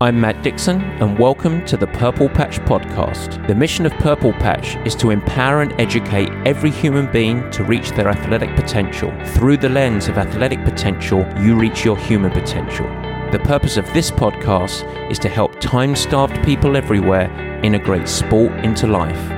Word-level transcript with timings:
I'm 0.00 0.20
Matt 0.20 0.42
Dixon, 0.42 0.80
and 0.80 1.16
welcome 1.20 1.64
to 1.66 1.76
the 1.76 1.86
Purple 1.86 2.28
Patch 2.28 2.58
Podcast. 2.62 3.46
The 3.46 3.54
mission 3.54 3.86
of 3.86 3.92
Purple 3.92 4.32
Patch 4.32 4.74
is 4.84 4.96
to 4.96 5.10
empower 5.10 5.62
and 5.62 5.72
educate 5.80 6.30
every 6.44 6.72
human 6.72 7.10
being 7.12 7.48
to 7.52 7.62
reach 7.62 7.92
their 7.92 8.08
athletic 8.08 8.56
potential. 8.56 9.12
Through 9.34 9.58
the 9.58 9.68
lens 9.68 10.08
of 10.08 10.18
athletic 10.18 10.64
potential, 10.64 11.24
you 11.38 11.54
reach 11.54 11.84
your 11.84 11.96
human 11.96 12.32
potential. 12.32 12.86
The 13.30 13.40
purpose 13.44 13.76
of 13.76 13.86
this 13.94 14.10
podcast 14.10 14.82
is 15.12 15.20
to 15.20 15.28
help 15.28 15.60
time 15.60 15.94
starved 15.94 16.44
people 16.44 16.76
everywhere 16.76 17.30
integrate 17.62 18.08
sport 18.08 18.52
into 18.64 18.88
life. 18.88 19.30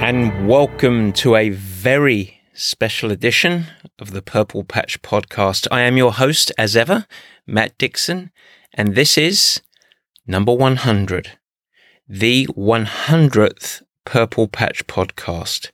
And 0.00 0.48
welcome 0.48 1.12
to 1.12 1.36
a 1.36 1.50
very 1.50 2.40
special 2.52 3.12
edition 3.12 3.66
of 4.00 4.10
the 4.10 4.22
Purple 4.22 4.64
Patch 4.64 5.00
Podcast. 5.02 5.68
I 5.70 5.82
am 5.82 5.96
your 5.96 6.14
host, 6.14 6.50
as 6.58 6.76
ever, 6.76 7.06
Matt 7.46 7.78
Dixon, 7.78 8.32
and 8.72 8.96
this 8.96 9.16
is 9.16 9.60
number 10.26 10.52
100, 10.52 11.32
the 12.08 12.46
100th 12.46 13.82
Purple 14.04 14.48
Patch 14.48 14.86
podcast. 14.86 15.70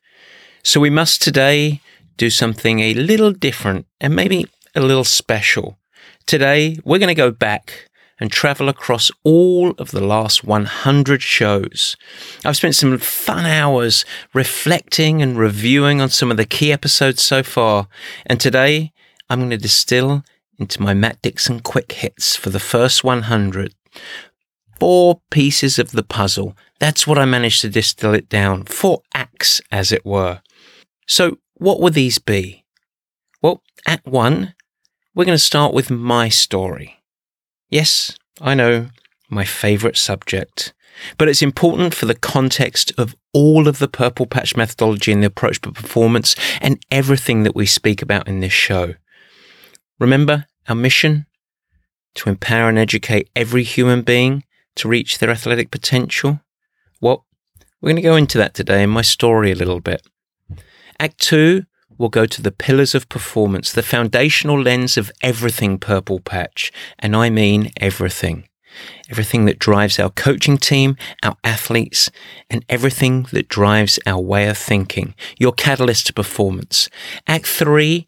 So 0.63 0.81
we 0.81 0.91
must 0.91 1.23
today 1.23 1.81
do 2.17 2.31
something 2.31 2.81
a 2.81 2.95
little 2.95 3.33
different 3.33 3.87
and 4.01 4.15
maybe 4.15 4.47
a 4.75 4.81
little 4.81 5.05
special. 5.05 5.79
Today, 6.27 6.77
we're 6.85 6.99
going 6.99 7.09
to 7.09 7.15
go 7.15 7.31
back 7.31 7.89
and 8.19 8.31
travel 8.31 8.69
across 8.69 9.11
all 9.25 9.71
of 9.79 9.93
the 9.93 10.03
last 10.03 10.45
100 10.45 11.23
shows. 11.23 11.97
I've 12.45 12.57
spent 12.57 12.75
some 12.75 12.99
fun 12.99 13.47
hours 13.47 14.05
reflecting 14.35 15.23
and 15.23 15.39
reviewing 15.39 16.01
on 16.01 16.11
some 16.11 16.31
of 16.31 16.37
the 16.37 16.45
key 16.45 16.73
episodes 16.73 17.23
so 17.23 17.43
far, 17.43 17.89
and 18.27 18.39
today 18.39 18.93
I'm 19.31 19.39
going 19.39 19.51
to 19.51 19.57
distill 19.57 20.23
into 20.59 20.83
my 20.83 20.93
Matt 20.93 21.23
Dixon 21.23 21.61
quick 21.61 21.93
hits 21.93 22.37
for 22.37 22.51
the 22.51 22.61
first 22.61 23.03
100 23.03 23.75
four 24.81 25.21
pieces 25.31 25.79
of 25.79 25.93
the 25.93 26.03
puzzle. 26.03 26.57
That's 26.81 27.07
what 27.07 27.19
I 27.19 27.27
managed 27.27 27.61
to 27.61 27.69
distill 27.69 28.15
it 28.15 28.29
down. 28.29 28.65
Four 28.65 29.03
acts, 29.15 29.61
as 29.71 29.93
it 29.93 30.05
were. 30.05 30.41
So, 31.07 31.39
what 31.55 31.81
would 31.81 31.95
these 31.95 32.19
be? 32.19 32.65
Well, 33.43 33.63
Act 33.87 34.07
one, 34.07 34.55
we're 35.15 35.25
going 35.25 35.37
to 35.37 35.43
start 35.43 35.75
with 35.75 35.91
my 35.91 36.29
story. 36.29 37.03
Yes, 37.69 38.17
I 38.41 38.55
know, 38.55 38.89
my 39.29 39.45
favourite 39.45 39.97
subject. 39.97 40.73
But 41.17 41.29
it's 41.29 41.43
important 41.43 41.95
for 41.95 42.07
the 42.07 42.15
context 42.15 42.93
of 42.99 43.15
all 43.33 43.69
of 43.69 43.79
the 43.79 43.89
Purple 43.89 44.27
Patch 44.27 44.57
methodology 44.57 45.13
and 45.13 45.23
the 45.23 45.29
approach 45.29 45.61
to 45.63 45.73
performance 45.73 46.37
and 46.61 46.85
everything 46.91 47.43
that 47.45 47.55
we 47.55 47.65
speak 47.65 48.03
about 48.03 48.29
in 48.29 48.41
this 48.41 48.53
show. 48.53 48.95
Remember 49.99 50.47
our 50.69 50.75
mission? 50.75 51.27
To 52.17 52.29
empower 52.29 52.69
and 52.69 52.79
educate 52.79 53.31
every 53.37 53.63
human 53.63 54.03
being 54.03 54.45
to 54.77 54.89
reach 54.89 55.19
their 55.19 55.31
athletic 55.31 55.71
potential? 55.71 56.41
Well, 57.01 57.27
we're 57.81 57.89
going 57.89 57.97
to 57.97 58.03
go 58.03 58.17
into 58.17 58.39
that 58.39 58.55
today 58.55 58.83
in 58.83 58.91
my 58.91 59.03
story 59.03 59.53
a 59.53 59.57
little 59.57 59.81
bit. 59.81 60.07
Act 60.99 61.19
two 61.19 61.65
will 61.97 62.09
go 62.09 62.27
to 62.27 62.43
the 62.43 62.51
pillars 62.51 62.95
of 62.95 63.09
performance, 63.09 63.73
the 63.73 63.83
foundational 63.83 64.61
lens 64.61 64.97
of 64.97 65.13
everything 65.23 65.79
Purple 65.79 66.21
Patch, 66.21 66.73
and 66.99 67.15
I 67.15 67.31
mean 67.31 67.71
everything. 67.79 68.49
Everything 69.11 69.45
that 69.47 69.59
drives 69.59 69.99
our 69.99 70.11
coaching 70.11 70.57
team, 70.57 70.97
our 71.23 71.37
athletes, 71.43 72.11
and 72.49 72.65
everything 72.69 73.27
that 73.33 73.49
drives 73.49 73.99
our 74.07 74.21
way 74.21 74.49
of 74.49 74.57
thinking, 74.57 75.15
your 75.39 75.53
catalyst 75.53 76.07
to 76.07 76.13
performance. 76.13 76.89
Act 77.27 77.47
three 77.47 78.07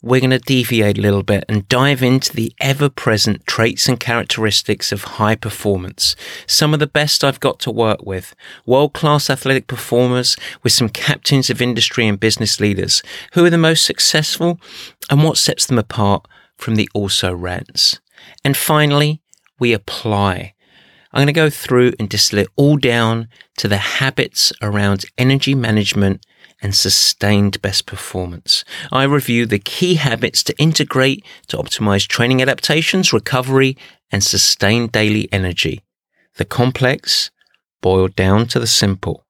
we're 0.00 0.20
going 0.20 0.30
to 0.30 0.38
deviate 0.38 0.96
a 0.96 1.00
little 1.00 1.24
bit 1.24 1.44
and 1.48 1.68
dive 1.68 2.02
into 2.02 2.32
the 2.32 2.52
ever 2.60 2.88
present 2.88 3.44
traits 3.46 3.88
and 3.88 3.98
characteristics 3.98 4.92
of 4.92 5.02
high 5.02 5.34
performance. 5.34 6.14
Some 6.46 6.72
of 6.72 6.78
the 6.78 6.86
best 6.86 7.24
I've 7.24 7.40
got 7.40 7.58
to 7.60 7.70
work 7.70 8.06
with, 8.06 8.34
world 8.64 8.92
class 8.92 9.28
athletic 9.28 9.66
performers 9.66 10.36
with 10.62 10.72
some 10.72 10.88
captains 10.88 11.50
of 11.50 11.60
industry 11.60 12.06
and 12.06 12.20
business 12.20 12.60
leaders 12.60 13.02
who 13.32 13.44
are 13.44 13.50
the 13.50 13.58
most 13.58 13.84
successful 13.84 14.60
and 15.10 15.24
what 15.24 15.36
sets 15.36 15.66
them 15.66 15.78
apart 15.78 16.26
from 16.56 16.76
the 16.76 16.88
also 16.94 17.34
rans. 17.34 18.00
And 18.44 18.56
finally, 18.56 19.20
we 19.58 19.72
apply. 19.72 20.54
I'm 21.12 21.18
going 21.18 21.26
to 21.26 21.32
go 21.32 21.50
through 21.50 21.94
and 21.98 22.08
distill 22.08 22.40
it 22.40 22.48
all 22.54 22.76
down 22.76 23.28
to 23.56 23.66
the 23.66 23.78
habits 23.78 24.52
around 24.62 25.06
energy 25.16 25.54
management 25.54 26.24
and 26.60 26.74
sustained 26.74 27.62
best 27.62 27.86
performance. 27.86 28.64
I 28.90 29.04
review 29.04 29.46
the 29.46 29.58
key 29.58 29.94
habits 29.94 30.42
to 30.44 30.58
integrate 30.58 31.24
to 31.48 31.56
optimize 31.56 32.06
training 32.06 32.42
adaptations, 32.42 33.12
recovery, 33.12 33.76
and 34.10 34.24
sustain 34.24 34.88
daily 34.88 35.28
energy. 35.30 35.82
The 36.36 36.44
complex 36.44 37.30
boiled 37.80 38.16
down 38.16 38.46
to 38.48 38.58
the 38.58 38.66
simple. 38.66 39.24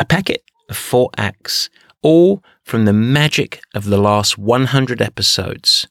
A 0.00 0.04
packet 0.04 0.42
of 0.68 0.76
four 0.76 1.10
acts, 1.16 1.68
all 2.02 2.42
from 2.64 2.84
the 2.84 2.92
magic 2.92 3.60
of 3.74 3.84
the 3.84 3.98
last 3.98 4.38
100 4.38 5.02
episodes. 5.02 5.86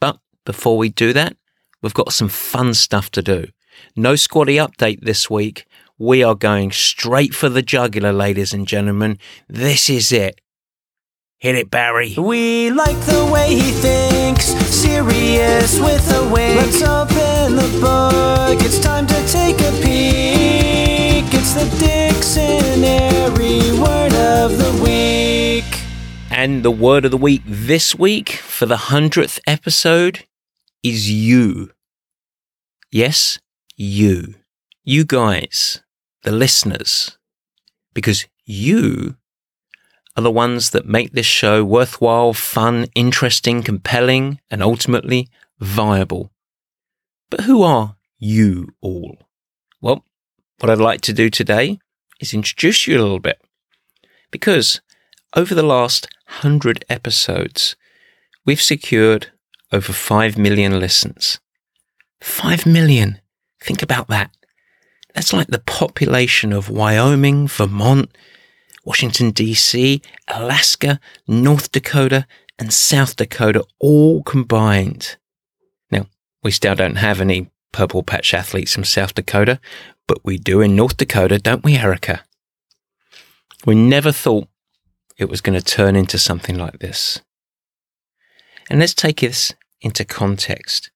But 0.00 0.18
before 0.44 0.76
we 0.76 0.88
do 0.88 1.12
that, 1.12 1.36
we've 1.82 1.94
got 1.94 2.12
some 2.12 2.28
fun 2.28 2.74
stuff 2.74 3.10
to 3.12 3.22
do. 3.22 3.46
No 3.96 4.16
squatty 4.16 4.56
update 4.56 5.00
this 5.02 5.30
week, 5.30 5.66
we 6.00 6.22
are 6.24 6.34
going 6.34 6.72
straight 6.72 7.34
for 7.34 7.50
the 7.50 7.60
jugular, 7.60 8.10
ladies 8.10 8.54
and 8.54 8.66
gentlemen. 8.66 9.18
This 9.48 9.90
is 9.90 10.10
it. 10.10 10.40
Hit 11.36 11.56
it, 11.56 11.70
Barry. 11.70 12.14
We 12.16 12.70
like 12.70 12.98
the 13.00 13.28
way 13.30 13.54
he 13.54 13.70
thinks, 13.70 14.46
serious 14.46 15.78
with 15.78 16.10
a 16.10 16.22
wink. 16.32 16.56
Let's 16.56 16.80
open 16.80 17.56
the 17.56 17.78
book. 17.82 18.64
It's 18.64 18.78
time 18.78 19.06
to 19.08 19.26
take 19.28 19.60
a 19.60 19.72
peek. 19.82 21.26
It's 21.34 21.52
the 21.52 21.68
dictionary 21.78 23.70
word 23.78 24.14
of 24.14 24.56
the 24.56 24.82
week. 24.82 25.66
And 26.30 26.62
the 26.62 26.70
word 26.70 27.04
of 27.04 27.10
the 27.10 27.18
week 27.18 27.42
this 27.44 27.94
week 27.94 28.30
for 28.30 28.64
the 28.64 28.78
hundredth 28.88 29.38
episode 29.46 30.24
is 30.82 31.10
you. 31.10 31.72
Yes, 32.90 33.38
you. 33.76 34.36
You 34.82 35.04
guys 35.04 35.82
the 36.22 36.32
listeners, 36.32 37.18
because 37.94 38.26
you 38.44 39.16
are 40.16 40.22
the 40.22 40.30
ones 40.30 40.70
that 40.70 40.86
make 40.86 41.12
this 41.12 41.26
show 41.26 41.64
worthwhile, 41.64 42.32
fun, 42.32 42.86
interesting, 42.94 43.62
compelling, 43.62 44.40
and 44.50 44.62
ultimately 44.62 45.28
viable. 45.58 46.30
But 47.30 47.42
who 47.42 47.62
are 47.62 47.96
you 48.18 48.74
all? 48.80 49.18
Well, 49.80 50.04
what 50.58 50.70
I'd 50.70 50.78
like 50.78 51.00
to 51.02 51.12
do 51.12 51.30
today 51.30 51.78
is 52.20 52.34
introduce 52.34 52.86
you 52.86 52.98
a 52.98 53.02
little 53.02 53.20
bit. 53.20 53.40
Because 54.30 54.80
over 55.34 55.54
the 55.54 55.62
last 55.62 56.08
hundred 56.26 56.84
episodes, 56.88 57.76
we've 58.44 58.60
secured 58.60 59.28
over 59.72 59.92
5 59.92 60.36
million 60.36 60.78
listens. 60.78 61.40
5 62.20 62.66
million. 62.66 63.20
Think 63.62 63.82
about 63.82 64.08
that. 64.08 64.30
That's 65.20 65.34
like 65.34 65.48
the 65.48 65.58
population 65.58 66.50
of 66.50 66.70
Wyoming, 66.70 67.46
Vermont, 67.46 68.10
Washington, 68.86 69.32
D.C., 69.32 70.00
Alaska, 70.28 70.98
North 71.28 71.70
Dakota, 71.70 72.26
and 72.58 72.72
South 72.72 73.16
Dakota 73.16 73.66
all 73.78 74.22
combined. 74.22 75.18
Now, 75.90 76.06
we 76.42 76.50
still 76.50 76.74
don't 76.74 76.94
have 76.94 77.20
any 77.20 77.50
purple 77.70 78.02
patch 78.02 78.32
athletes 78.32 78.72
from 78.72 78.84
South 78.84 79.12
Dakota, 79.12 79.60
but 80.08 80.24
we 80.24 80.38
do 80.38 80.62
in 80.62 80.74
North 80.74 80.96
Dakota, 80.96 81.38
don't 81.38 81.64
we, 81.64 81.76
Erica? 81.76 82.24
We 83.66 83.74
never 83.74 84.12
thought 84.12 84.48
it 85.18 85.28
was 85.28 85.42
going 85.42 85.60
to 85.60 85.62
turn 85.62 85.96
into 85.96 86.16
something 86.16 86.56
like 86.56 86.78
this. 86.78 87.20
And 88.70 88.80
let's 88.80 88.94
take 88.94 89.20
this 89.20 89.52
into 89.82 90.06
context. 90.06 90.90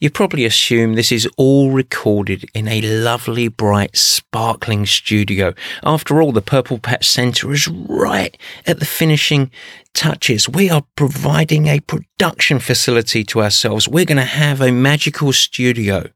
You 0.00 0.10
probably 0.10 0.44
assume 0.44 0.94
this 0.94 1.12
is 1.12 1.28
all 1.36 1.70
recorded 1.70 2.44
in 2.54 2.68
a 2.68 2.80
lovely, 2.80 3.48
bright, 3.48 3.96
sparkling 3.96 4.86
studio. 4.86 5.54
After 5.82 6.20
all, 6.20 6.32
the 6.32 6.42
Purple 6.42 6.78
Patch 6.78 7.06
Centre 7.06 7.52
is 7.52 7.68
right 7.68 8.36
at 8.66 8.78
the 8.80 8.86
finishing 8.86 9.50
touches. 9.94 10.48
We 10.48 10.70
are 10.70 10.84
providing 10.96 11.66
a 11.66 11.80
production 11.80 12.58
facility 12.58 13.24
to 13.24 13.42
ourselves. 13.42 13.88
We're 13.88 14.04
going 14.04 14.16
to 14.18 14.24
have 14.24 14.60
a 14.60 14.72
magical 14.72 15.32
studio. 15.32 16.10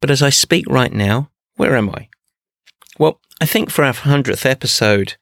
But 0.00 0.10
as 0.10 0.22
I 0.22 0.30
speak 0.30 0.66
right 0.68 0.92
now, 0.92 1.30
where 1.56 1.76
am 1.76 1.90
I? 1.90 2.08
Well, 2.98 3.20
I 3.40 3.46
think 3.46 3.70
for 3.70 3.84
our 3.84 3.92
100th 3.92 4.46
episode, 4.46 5.16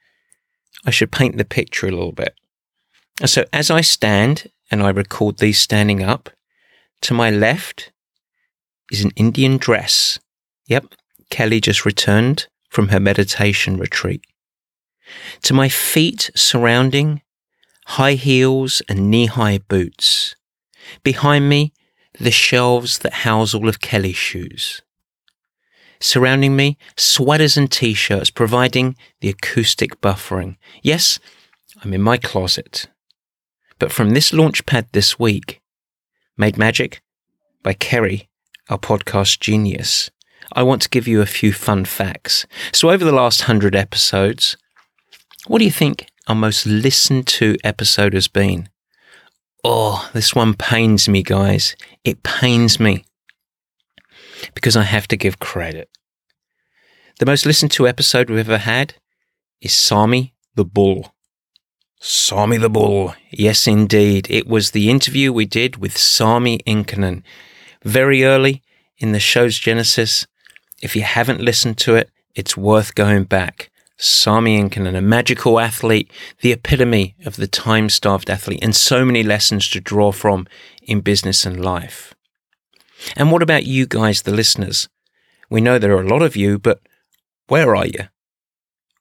I 0.87 0.91
should 0.91 1.13
paint 1.13 1.37
the 1.37 1.45
picture 1.45 1.87
a 1.87 1.91
little 1.91 2.13
bit. 2.13 2.35
So 3.27 3.45
as 3.53 3.71
I 3.71 3.83
stand 3.83 4.51
and 4.71 4.83
I 4.83 4.91
record 4.91 5.39
these 5.39 5.59
standing 5.59 6.03
up, 6.03 6.31
to 7.03 7.15
my 7.15 7.31
left 7.31 7.93
is 8.91 9.05
an 9.05 9.13
Indian 9.17 9.57
dress. 9.57 10.19
Yep, 10.67 10.95
Kelly 11.31 11.61
just 11.61 11.85
returned 11.85 12.47
from 12.69 12.89
her 12.89 13.01
meditation 13.01 13.77
retreat. 13.77 14.23
To 15.43 15.55
my 15.55 15.69
feet 15.69 16.31
surrounding 16.35 17.23
high 17.87 18.15
heels 18.15 18.83
and 18.89 19.11
knee 19.11 19.27
high 19.27 19.59
boots. 19.59 20.37
Behind 21.03 21.49
me, 21.49 21.73
the 22.19 22.31
shelves 22.31 22.99
that 22.99 23.25
house 23.25 23.55
all 23.55 23.69
of 23.69 23.81
Kelly's 23.81 24.17
shoes. 24.17 24.83
Surrounding 26.01 26.57
me, 26.57 26.79
sweaters 26.97 27.57
and 27.57 27.71
t-shirts 27.71 28.31
providing 28.31 28.97
the 29.21 29.29
acoustic 29.29 30.01
buffering. 30.01 30.57
Yes, 30.83 31.19
I'm 31.83 31.93
in 31.93 32.01
my 32.01 32.17
closet. 32.17 32.87
But 33.79 33.93
from 33.93 34.11
this 34.11 34.33
launch 34.33 34.65
pad 34.67 34.89
this 34.93 35.19
week, 35.19 35.61
Made 36.41 36.57
Magic 36.57 37.03
by 37.63 37.75
Kerry, 37.75 38.31
our 38.71 38.79
podcast 38.79 39.41
genius, 39.41 40.11
I 40.55 40.63
want 40.63 40.81
to 40.81 40.89
give 40.89 41.07
you 41.07 41.21
a 41.21 41.27
few 41.27 41.53
fun 41.53 41.85
facts. 41.85 42.47
So 42.73 42.89
over 42.89 43.05
the 43.05 43.13
last 43.13 43.43
hundred 43.43 43.77
episodes, 43.77 44.57
what 45.49 45.59
do 45.59 45.67
you 45.67 45.71
think 45.71 46.07
our 46.29 46.35
most 46.35 46.65
listened 46.65 47.27
to 47.27 47.59
episode 47.63 48.15
has 48.15 48.27
been? 48.27 48.71
Oh, 49.63 50.09
this 50.15 50.35
one 50.35 50.55
pains 50.55 51.11
me, 51.11 51.23
guys. 51.23 51.77
It 52.05 52.23
pains 52.23 52.81
me 52.81 53.05
because 54.55 54.79
I 54.79 54.85
have 54.85 55.07
to 55.09 55.19
give 55.19 55.41
credit. 55.41 55.91
The 57.19 57.27
most 57.27 57.45
listened 57.45 57.73
to 57.73 57.87
episode 57.87 58.31
we've 58.31 58.39
ever 58.39 58.57
had 58.57 58.95
is 59.61 59.75
Sami 59.75 60.33
the 60.55 60.65
Bull. 60.65 61.15
Sami 62.03 62.57
the 62.57 62.71
Bull. 62.71 63.15
Yes, 63.31 63.67
indeed. 63.67 64.27
It 64.31 64.47
was 64.47 64.71
the 64.71 64.89
interview 64.89 65.35
we 65.35 65.45
did 65.45 65.77
with 65.77 65.99
Sami 65.99 66.59
Inkinen 66.61 67.23
very 67.83 68.25
early 68.25 68.63
in 68.97 69.13
the 69.13 69.21
show's 69.21 69.59
genesis. 69.59 70.27
If 70.81 70.97
you 70.97 71.03
haven't 71.03 71.43
listened 71.43 71.77
to 71.79 71.97
it, 71.97 72.09
it's 72.35 72.57
worth 72.57 72.95
going 72.95 73.25
back. 73.25 73.71
Sami 73.99 74.59
Inkinen, 74.59 74.97
a 74.97 75.03
magical 75.03 75.61
athlete, 75.61 76.11
the 76.41 76.53
epitome 76.53 77.17
of 77.27 77.37
the 77.37 77.47
time 77.47 77.91
starved 77.91 78.31
athlete, 78.31 78.61
and 78.63 78.75
so 78.75 79.05
many 79.05 79.23
lessons 79.23 79.69
to 79.69 79.79
draw 79.79 80.11
from 80.11 80.47
in 80.83 81.03
business 81.03 81.45
and 81.45 81.63
life. 81.63 82.15
And 83.15 83.31
what 83.31 83.43
about 83.43 83.67
you 83.67 83.87
guys, 83.87 84.23
the 84.23 84.31
listeners? 84.31 84.89
We 85.51 85.61
know 85.61 85.79
there 85.79 85.95
are 85.99 86.03
a 86.03 86.09
lot 86.09 86.23
of 86.23 86.35
you, 86.35 86.59
but 86.59 86.81
where 87.49 87.77
are 87.77 87.87
you? 87.87 88.09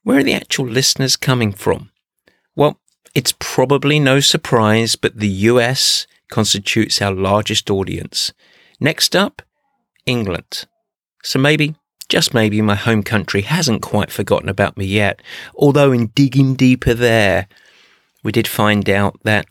Where 0.02 0.18
are 0.18 0.22
the 0.22 0.34
actual 0.34 0.66
listeners 0.66 1.16
coming 1.16 1.52
from? 1.52 1.89
It's 3.14 3.34
probably 3.38 3.98
no 3.98 4.20
surprise, 4.20 4.96
but 4.96 5.18
the 5.18 5.28
US 5.28 6.06
constitutes 6.30 7.02
our 7.02 7.12
largest 7.12 7.70
audience. 7.70 8.32
Next 8.78 9.16
up, 9.16 9.42
England. 10.06 10.66
So 11.22 11.38
maybe, 11.38 11.74
just 12.08 12.32
maybe, 12.32 12.62
my 12.62 12.76
home 12.76 13.02
country 13.02 13.42
hasn't 13.42 13.82
quite 13.82 14.10
forgotten 14.10 14.48
about 14.48 14.76
me 14.76 14.86
yet. 14.86 15.20
Although, 15.54 15.92
in 15.92 16.08
digging 16.08 16.54
deeper 16.54 16.94
there, 16.94 17.48
we 18.22 18.32
did 18.32 18.48
find 18.48 18.88
out 18.88 19.18
that 19.24 19.46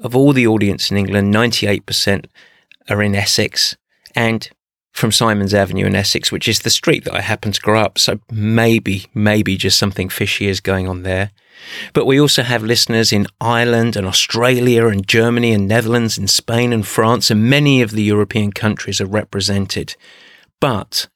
of 0.00 0.16
all 0.16 0.32
the 0.32 0.46
audience 0.46 0.90
in 0.90 0.96
England, 0.96 1.32
98% 1.32 2.26
are 2.88 3.02
in 3.02 3.14
Essex, 3.14 3.76
and 4.14 4.50
from 4.92 5.10
Simon's 5.10 5.54
Avenue 5.54 5.86
in 5.86 5.96
Essex, 5.96 6.30
which 6.30 6.46
is 6.46 6.60
the 6.60 6.70
street 6.70 7.04
that 7.04 7.14
I 7.14 7.22
happen 7.22 7.52
to 7.52 7.60
grow 7.60 7.80
up. 7.80 7.98
So 7.98 8.20
maybe, 8.30 9.06
maybe 9.14 9.56
just 9.56 9.78
something 9.78 10.08
fishy 10.08 10.48
is 10.48 10.60
going 10.60 10.86
on 10.86 11.02
there. 11.02 11.30
But 11.92 12.06
we 12.06 12.20
also 12.20 12.42
have 12.42 12.62
listeners 12.62 13.12
in 13.12 13.26
Ireland 13.40 13.96
and 13.96 14.06
Australia 14.06 14.88
and 14.88 15.06
Germany 15.06 15.52
and 15.52 15.66
Netherlands 15.66 16.18
and 16.18 16.28
Spain 16.28 16.72
and 16.72 16.86
France 16.86 17.30
and 17.30 17.48
many 17.48 17.82
of 17.82 17.92
the 17.92 18.02
European 18.02 18.52
countries 18.52 19.00
are 19.00 19.06
represented. 19.06 19.96
But, 20.60 21.08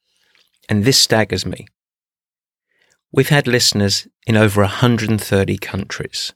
and 0.67 0.83
this 0.83 0.99
staggers 0.99 1.45
me, 1.45 1.67
we've 3.11 3.29
had 3.29 3.47
listeners 3.47 4.07
in 4.25 4.37
over 4.37 4.61
130 4.61 5.57
countries. 5.57 6.33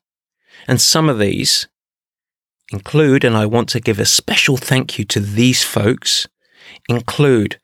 And 0.68 0.80
some 0.80 1.10
of 1.10 1.20
these 1.20 1.68
include, 2.72 3.24
and 3.24 3.36
I 3.36 3.46
want 3.46 3.70
to 3.70 3.80
give 3.80 4.00
a 4.00 4.06
special 4.06 4.58
thank 4.58 5.00
you 5.00 5.06
to 5.06 5.20
these 5.20 5.64
folks 5.64 6.28
include 6.88 7.60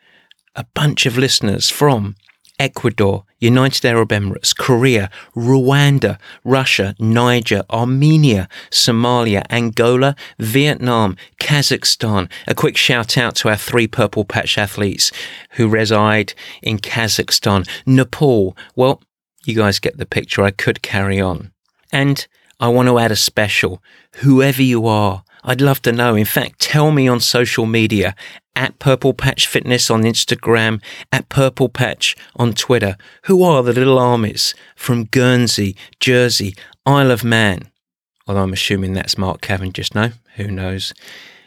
a 0.55 0.65
bunch 0.73 1.05
of 1.05 1.17
listeners 1.17 1.69
from 1.69 2.15
Ecuador, 2.59 3.23
United 3.39 3.85
Arab 3.85 4.09
Emirates, 4.09 4.55
Korea, 4.55 5.11
Rwanda, 5.35 6.17
Russia, 6.43 6.95
Niger, 6.99 7.63
Armenia, 7.69 8.49
Somalia, 8.71 9.43
Angola, 9.51 10.15
Vietnam, 10.39 11.15
Kazakhstan. 11.39 12.29
A 12.47 12.55
quick 12.55 12.75
shout 12.75 13.17
out 13.17 13.35
to 13.35 13.49
our 13.49 13.57
three 13.57 13.87
Purple 13.87 14.25
Patch 14.25 14.57
athletes 14.57 15.11
who 15.51 15.67
reside 15.67 16.33
in 16.63 16.79
Kazakhstan, 16.79 17.67
Nepal. 17.85 18.57
Well, 18.75 19.01
you 19.45 19.55
guys 19.55 19.79
get 19.79 19.97
the 19.97 20.05
picture. 20.05 20.41
I 20.41 20.51
could 20.51 20.81
carry 20.81 21.21
on. 21.21 21.51
And 21.91 22.25
I 22.59 22.69
want 22.69 22.87
to 22.89 22.97
add 22.97 23.11
a 23.11 23.15
special. 23.15 23.83
Whoever 24.15 24.63
you 24.63 24.87
are, 24.87 25.23
I'd 25.43 25.61
love 25.61 25.81
to 25.83 25.91
know. 25.91 26.15
In 26.15 26.25
fact, 26.25 26.59
tell 26.59 26.91
me 26.91 27.07
on 27.07 27.19
social 27.19 27.65
media 27.65 28.15
at 28.57 28.79
Purple 28.79 29.13
Patch 29.13 29.47
Fitness 29.47 29.89
on 29.89 30.01
Instagram, 30.01 30.81
at 31.11 31.29
Purple 31.29 31.69
Patch 31.69 32.15
on 32.35 32.53
Twitter. 32.53 32.97
Who 33.25 33.43
are 33.43 33.63
the 33.63 33.71
little 33.71 33.99
armies 33.99 34.55
from 34.75 35.05
Guernsey, 35.05 35.77
Jersey, 35.99 36.55
Isle 36.85 37.11
of 37.11 37.23
Man? 37.23 37.69
Although 38.27 38.43
I'm 38.43 38.53
assuming 38.53 38.93
that's 38.93 39.17
Mark 39.17 39.41
Cavendish. 39.41 39.93
No, 39.93 40.11
who 40.35 40.49
knows? 40.49 40.93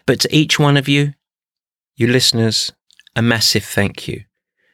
But 0.07 0.21
to 0.21 0.35
each 0.35 0.59
one 0.59 0.77
of 0.77 0.89
you, 0.89 1.13
you 1.97 2.07
listeners, 2.07 2.73
a 3.15 3.21
massive 3.21 3.65
thank 3.65 4.09
you 4.09 4.25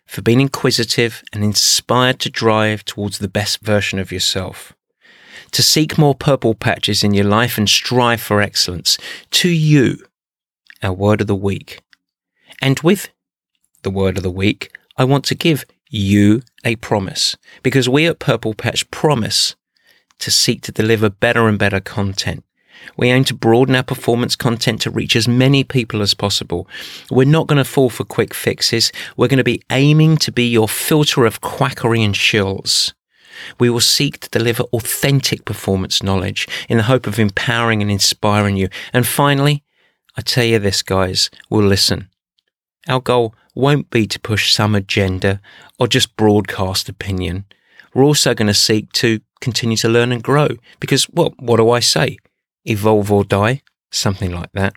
for 0.07 0.23
being 0.23 0.41
inquisitive 0.41 1.25
and 1.33 1.43
inspired 1.43 2.21
to 2.21 2.31
drive 2.31 2.85
towards 2.85 3.19
the 3.19 3.29
best 3.29 3.61
version 3.61 3.99
of 3.99 4.13
yourself 4.13 4.77
to 5.53 5.63
seek 5.63 5.97
more 5.97 6.15
purple 6.15 6.55
patches 6.55 7.03
in 7.03 7.15
your 7.15 7.25
life 7.25 7.57
and 7.57 7.69
strive 7.69 8.21
for 8.21 8.41
excellence. 8.41 8.99
To 9.33 9.49
you, 9.49 10.05
our 10.83 10.93
word 10.93 11.21
of 11.21 11.27
the 11.27 11.35
week. 11.35 11.81
And 12.61 12.79
with 12.81 13.09
the 13.83 13.91
word 13.91 14.17
of 14.17 14.23
the 14.23 14.31
week, 14.31 14.77
I 14.97 15.05
want 15.05 15.25
to 15.27 15.35
give 15.35 15.65
you 15.89 16.43
a 16.65 16.77
promise 16.77 17.37
because 17.63 17.89
we 17.89 18.07
at 18.07 18.19
Purple 18.19 18.55
Patch 18.55 18.91
promise 18.91 19.55
to 20.19 20.31
seek 20.31 20.63
to 20.63 20.73
deliver 20.73 21.11
better 21.11 21.49
and 21.49 21.59
better 21.59 21.81
content. 21.81 22.43
We 22.97 23.11
aim 23.11 23.25
to 23.25 23.35
broaden 23.35 23.75
our 23.75 23.83
performance 23.83 24.37
content 24.37 24.81
to 24.83 24.91
reach 24.91 25.17
as 25.17 25.27
many 25.27 25.65
people 25.65 26.03
as 26.03 26.15
possible. 26.15 26.69
We're 27.11 27.25
not 27.25 27.47
going 27.47 27.59
to 27.59 27.65
fall 27.65 27.91
for 27.91 28.05
quick 28.05 28.33
fixes. 28.35 28.93
We're 29.17 29.29
going 29.29 29.39
to 29.39 29.45
be 29.45 29.63
aiming 29.71 30.19
to 30.19 30.33
be 30.33 30.47
your 30.49 30.69
filter 30.69 31.25
of 31.27 31.41
quackery 31.41 32.03
and 32.03 32.15
shills. 32.15 32.93
We 33.59 33.69
will 33.69 33.81
seek 33.81 34.21
to 34.21 34.31
deliver 34.31 34.63
authentic 34.65 35.45
performance 35.45 36.03
knowledge 36.03 36.49
in 36.69 36.79
the 36.79 36.85
hope 36.85 37.07
of 37.07 37.19
empowering 37.19 37.83
and 37.83 37.91
inspiring 37.91 38.57
you. 38.57 38.69
And 38.93 39.07
finally, 39.07 39.63
I 40.17 40.23
tell 40.23 40.45
you 40.45 40.59
this, 40.59 40.83
guys, 40.83 41.31
we'll 41.51 41.67
listen. 41.67 42.09
Our 42.89 43.01
goal 43.01 43.35
won't 43.55 43.91
be 43.91 44.07
to 44.07 44.21
push 44.21 44.53
some 44.53 44.75
agenda 44.75 45.41
or 45.79 45.89
just 45.89 46.17
broadcast 46.17 46.89
opinion. 46.89 47.47
We're 47.95 48.05
also 48.05 48.35
going 48.35 48.49
to 48.49 48.55
seek 48.55 48.93
to 48.95 49.21
continue 49.41 49.77
to 49.79 49.89
learn 49.89 50.13
and 50.13 50.23
grow 50.23 50.49
because, 50.81 51.09
well, 51.11 51.35
what 51.39 51.57
do 51.57 51.71
I 51.71 51.81
say? 51.81 52.19
Evolve 52.65 53.11
or 53.11 53.25
die? 53.25 53.63
Something 53.91 54.33
like 54.33 54.53
that. 54.53 54.75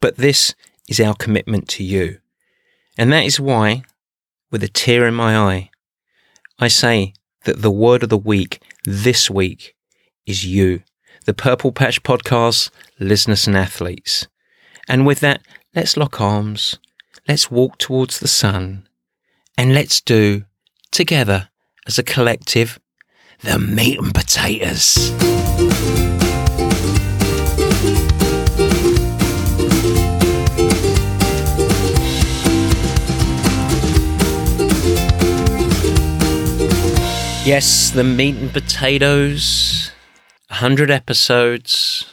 But 0.00 0.16
this 0.16 0.54
is 0.88 1.00
our 1.00 1.14
commitment 1.14 1.68
to 1.68 1.84
you. 1.84 2.18
And 2.96 3.12
that 3.12 3.24
is 3.24 3.38
why, 3.38 3.82
with 4.50 4.62
a 4.62 4.68
tear 4.68 5.06
in 5.06 5.14
my 5.14 5.36
eye, 5.36 5.70
I 6.58 6.68
say 6.68 7.12
that 7.44 7.62
the 7.62 7.70
word 7.70 8.02
of 8.02 8.08
the 8.08 8.18
week 8.18 8.62
this 8.84 9.30
week 9.30 9.74
is 10.26 10.44
you, 10.44 10.82
the 11.26 11.34
Purple 11.34 11.72
Patch 11.72 12.02
Podcast, 12.02 12.70
listeners 12.98 13.46
and 13.46 13.56
athletes. 13.56 14.26
And 14.88 15.06
with 15.06 15.20
that, 15.20 15.42
let's 15.74 15.96
lock 15.96 16.20
arms, 16.20 16.78
let's 17.28 17.50
walk 17.50 17.76
towards 17.76 18.18
the 18.18 18.26
sun, 18.26 18.88
and 19.58 19.74
let's 19.74 20.00
do, 20.00 20.44
together 20.90 21.50
as 21.86 21.98
a 21.98 22.02
collective, 22.02 22.80
the 23.40 23.58
meat 23.58 23.98
and 23.98 24.14
potatoes. 24.14 25.12
Yes, 37.46 37.90
the 37.90 38.04
meat 38.04 38.36
and 38.36 38.52
potatoes. 38.52 39.90
100 40.48 40.90
episodes. 40.90 42.06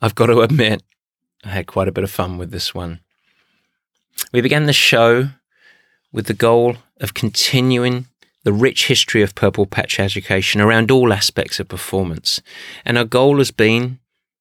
I've 0.00 0.14
got 0.14 0.26
to 0.26 0.40
admit, 0.40 0.82
I 1.44 1.48
had 1.48 1.66
quite 1.66 1.88
a 1.88 1.92
bit 1.92 2.04
of 2.04 2.10
fun 2.10 2.38
with 2.38 2.50
this 2.50 2.74
one. 2.74 3.00
We 4.32 4.40
began 4.40 4.66
the 4.66 4.72
show 4.72 5.30
with 6.12 6.26
the 6.26 6.34
goal 6.34 6.76
of 7.00 7.14
continuing 7.14 8.06
the 8.44 8.52
rich 8.52 8.86
history 8.86 9.22
of 9.22 9.34
Purple 9.34 9.66
Patch 9.66 10.00
education 10.00 10.60
around 10.60 10.90
all 10.90 11.12
aspects 11.12 11.60
of 11.60 11.68
performance. 11.68 12.40
And 12.84 12.96
our 12.96 13.04
goal 13.04 13.38
has 13.38 13.50
been 13.50 13.98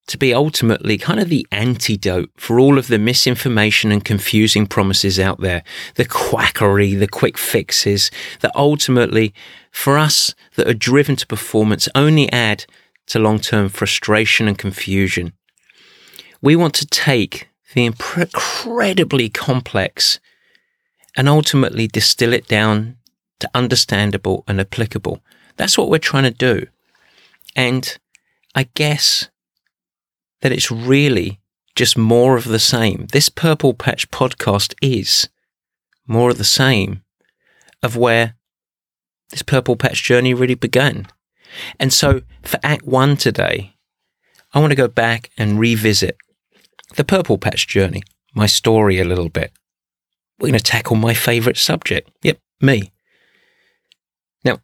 to 0.08 0.18
be 0.18 0.34
ultimately 0.34 0.98
kind 0.98 1.20
of 1.20 1.28
the 1.28 1.46
antidote 1.52 2.32
for 2.38 2.60
all 2.60 2.78
of 2.78 2.88
the 2.88 2.98
misinformation 2.98 3.92
and 3.92 4.06
confusing 4.06 4.66
promises 4.66 5.20
out 5.20 5.42
there, 5.42 5.64
the 5.96 6.06
quackery, 6.06 6.96
the 6.96 7.08
quick 7.08 7.38
fixes 7.38 8.10
that 8.40 8.56
ultimately, 8.56 9.34
for 9.72 9.98
us 9.98 10.34
that 10.56 10.68
are 10.68 10.74
driven 10.74 11.18
to 11.18 11.28
performance, 11.28 11.90
only 11.94 12.32
add 12.32 12.66
to 13.08 13.20
long 13.20 13.40
term 13.40 13.68
frustration 13.68 14.48
and 14.48 14.58
confusion. 14.58 15.34
We 16.42 16.56
want 16.56 16.74
to 16.76 16.86
take 16.86 17.50
the 17.74 17.86
incredibly 17.86 19.30
complex 19.30 20.20
and 21.16 21.28
ultimately 21.28 21.88
distill 21.88 22.34
it 22.34 22.48
down 22.48 22.98
to 23.40 23.50
understandable 23.54 24.44
and 24.48 24.60
applicable. 24.60 25.22
That's 25.58 25.78
what 25.78 25.90
we're 25.90 25.98
trying 25.98 26.24
to 26.24 26.32
do. 26.32 26.68
And 27.56 27.98
I 28.56 28.70
guess 28.76 29.30
that 30.42 30.52
it's 30.52 30.72
really 30.72 31.40
just 31.76 31.98
more 31.98 32.38
of 32.38 32.46
the 32.46 32.60
same. 32.60 33.08
This 33.12 33.30
Purple 33.30 33.74
Patch 33.74 34.10
podcast 34.12 34.74
is 34.82 35.30
more 36.08 36.30
of 36.30 36.38
the 36.38 36.44
same 36.44 37.04
of 37.84 37.96
where 37.96 38.36
this 39.30 39.42
Purple 39.42 39.76
Patch 39.76 40.04
journey 40.04 40.34
really 40.34 40.56
began. 40.56 41.08
And 41.80 41.92
so 41.92 42.22
for 42.44 42.60
Act 42.64 42.84
One 42.84 43.18
today, 43.18 43.76
I 44.54 44.60
want 44.60 44.72
to 44.72 44.76
go 44.76 44.88
back 44.88 45.30
and 45.38 45.60
revisit 45.60 46.18
the 46.96 47.04
Purple 47.04 47.38
Patch 47.38 47.68
journey, 47.68 48.04
my 48.34 48.46
story 48.46 49.00
a 49.00 49.06
little 49.06 49.30
bit. 49.30 49.52
We're 50.40 50.50
going 50.50 50.60
to 50.60 50.64
tackle 50.64 50.96
my 50.96 51.14
favorite 51.14 51.58
subject. 51.58 52.10
Yep, 52.24 52.40
me. 52.62 52.92
Now, 54.44 54.60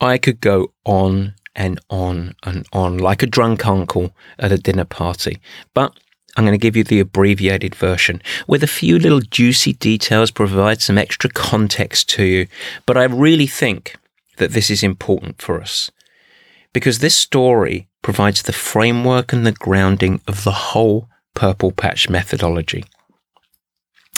I 0.00 0.18
could 0.18 0.40
go 0.40 0.72
on 0.84 1.34
and 1.54 1.78
on 1.88 2.34
and 2.42 2.66
on 2.72 2.98
like 2.98 3.22
a 3.22 3.26
drunk 3.26 3.66
uncle 3.66 4.14
at 4.38 4.52
a 4.52 4.58
dinner 4.58 4.84
party, 4.84 5.40
but 5.72 5.96
I'm 6.36 6.44
going 6.44 6.58
to 6.58 6.62
give 6.62 6.76
you 6.76 6.82
the 6.82 7.00
abbreviated 7.00 7.74
version 7.74 8.20
with 8.48 8.64
a 8.64 8.68
few 8.68 8.98
little 8.98 9.20
juicy 9.20 9.74
details, 9.74 10.32
provide 10.32 10.82
some 10.82 10.98
extra 10.98 11.30
context 11.30 12.08
to 12.10 12.24
you. 12.24 12.46
But 12.86 12.96
I 12.96 13.04
really 13.04 13.46
think 13.46 13.96
that 14.38 14.50
this 14.50 14.68
is 14.68 14.82
important 14.82 15.40
for 15.40 15.60
us 15.60 15.92
because 16.72 16.98
this 16.98 17.16
story 17.16 17.88
provides 18.02 18.42
the 18.42 18.52
framework 18.52 19.32
and 19.32 19.46
the 19.46 19.52
grounding 19.52 20.20
of 20.26 20.42
the 20.42 20.50
whole 20.50 21.08
Purple 21.34 21.72
Patch 21.72 22.08
methodology. 22.08 22.84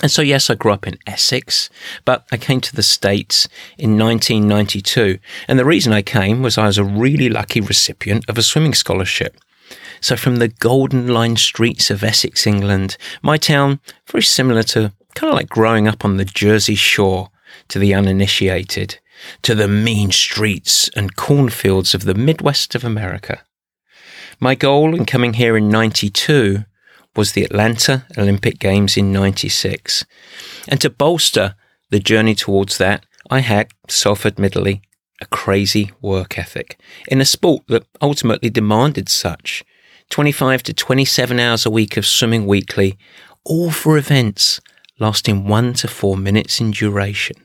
And 0.03 0.11
so, 0.11 0.21
yes, 0.21 0.51
I 0.51 0.55
grew 0.55 0.73
up 0.73 0.87
in 0.87 0.99
Essex, 1.07 1.71
but 2.05 2.27
I 2.31 2.37
came 2.37 2.61
to 2.61 2.77
the 2.77 2.83
States 2.83 3.49
in 3.79 3.99
1992. 3.99 5.19
And 5.49 5.59
the 5.59 5.65
reason 5.65 5.93
I 5.93 6.03
came 6.03 6.43
was 6.43 6.59
I 6.59 6.67
was 6.67 6.77
a 6.77 6.85
really 6.85 7.31
lucky 7.31 7.63
recipient 7.63 8.29
of 8.29 8.37
a 8.37 8.43
swimming 8.43 8.75
scholarship. 8.75 9.39
So, 10.03 10.15
from 10.15 10.37
the 10.37 10.49
golden 10.49 11.09
lined 11.09 11.39
streets 11.39 11.91
of 11.91 12.05
Essex, 12.05 12.47
England, 12.47 12.99
my 13.23 13.39
town, 13.39 13.81
very 14.07 14.23
similar 14.23 14.63
to 14.65 14.93
kind 15.15 15.31
of 15.31 15.37
like 15.37 15.49
growing 15.49 15.89
up 15.89 16.05
on 16.05 16.19
the 16.19 16.27
Jersey 16.27 16.75
shore 16.75 17.31
to 17.69 17.79
the 17.79 17.95
uninitiated, 17.95 18.99
to 19.43 19.55
the 19.55 19.67
mean 19.67 20.13
streets 20.13 20.91
and 20.95 21.17
cornfields 21.17 21.95
of 21.95 22.05
the 22.05 22.15
Midwest 22.15 22.75
of 22.75 22.85
America. 22.85 23.43
My 24.39 24.55
goal 24.55 24.95
in 24.95 25.07
coming 25.07 25.33
here 25.33 25.57
in 25.57 25.71
92 25.71 26.65
was 27.17 27.33
the 27.33 27.45
Atlanta 27.45 28.07
Olympic 28.17 28.59
Games 28.59 28.97
in 28.97 29.13
96. 29.13 30.05
And 30.69 30.81
to 30.81 30.91
bolster 30.91 31.55
the 31.91 32.01
journey 32.01 32.35
towards 32.35 32.79
that, 32.79 33.07
I 33.31 33.41
had, 33.41 33.69
self 33.89 34.27
admittedly, 34.27 34.83
a 35.21 35.27
crazy 35.27 35.91
work 36.01 36.39
ethic 36.39 36.79
in 37.09 37.21
a 37.21 37.25
sport 37.25 37.63
that 37.69 37.87
ultimately 38.03 38.51
demanded 38.51 39.09
such 39.09 39.65
25 40.11 40.63
to 40.65 40.75
27 40.75 41.41
hours 41.41 41.67
a 41.67 41.71
week 41.71 41.97
of 41.97 42.07
swimming 42.07 42.47
weekly, 42.47 42.99
all 43.45 43.71
for 43.71 43.97
events 43.97 44.61
lasting 44.99 45.47
one 45.47 45.75
to 45.75 45.89
four 45.89 46.17
minutes 46.17 46.61
in 46.61 46.71
duration. 46.71 47.37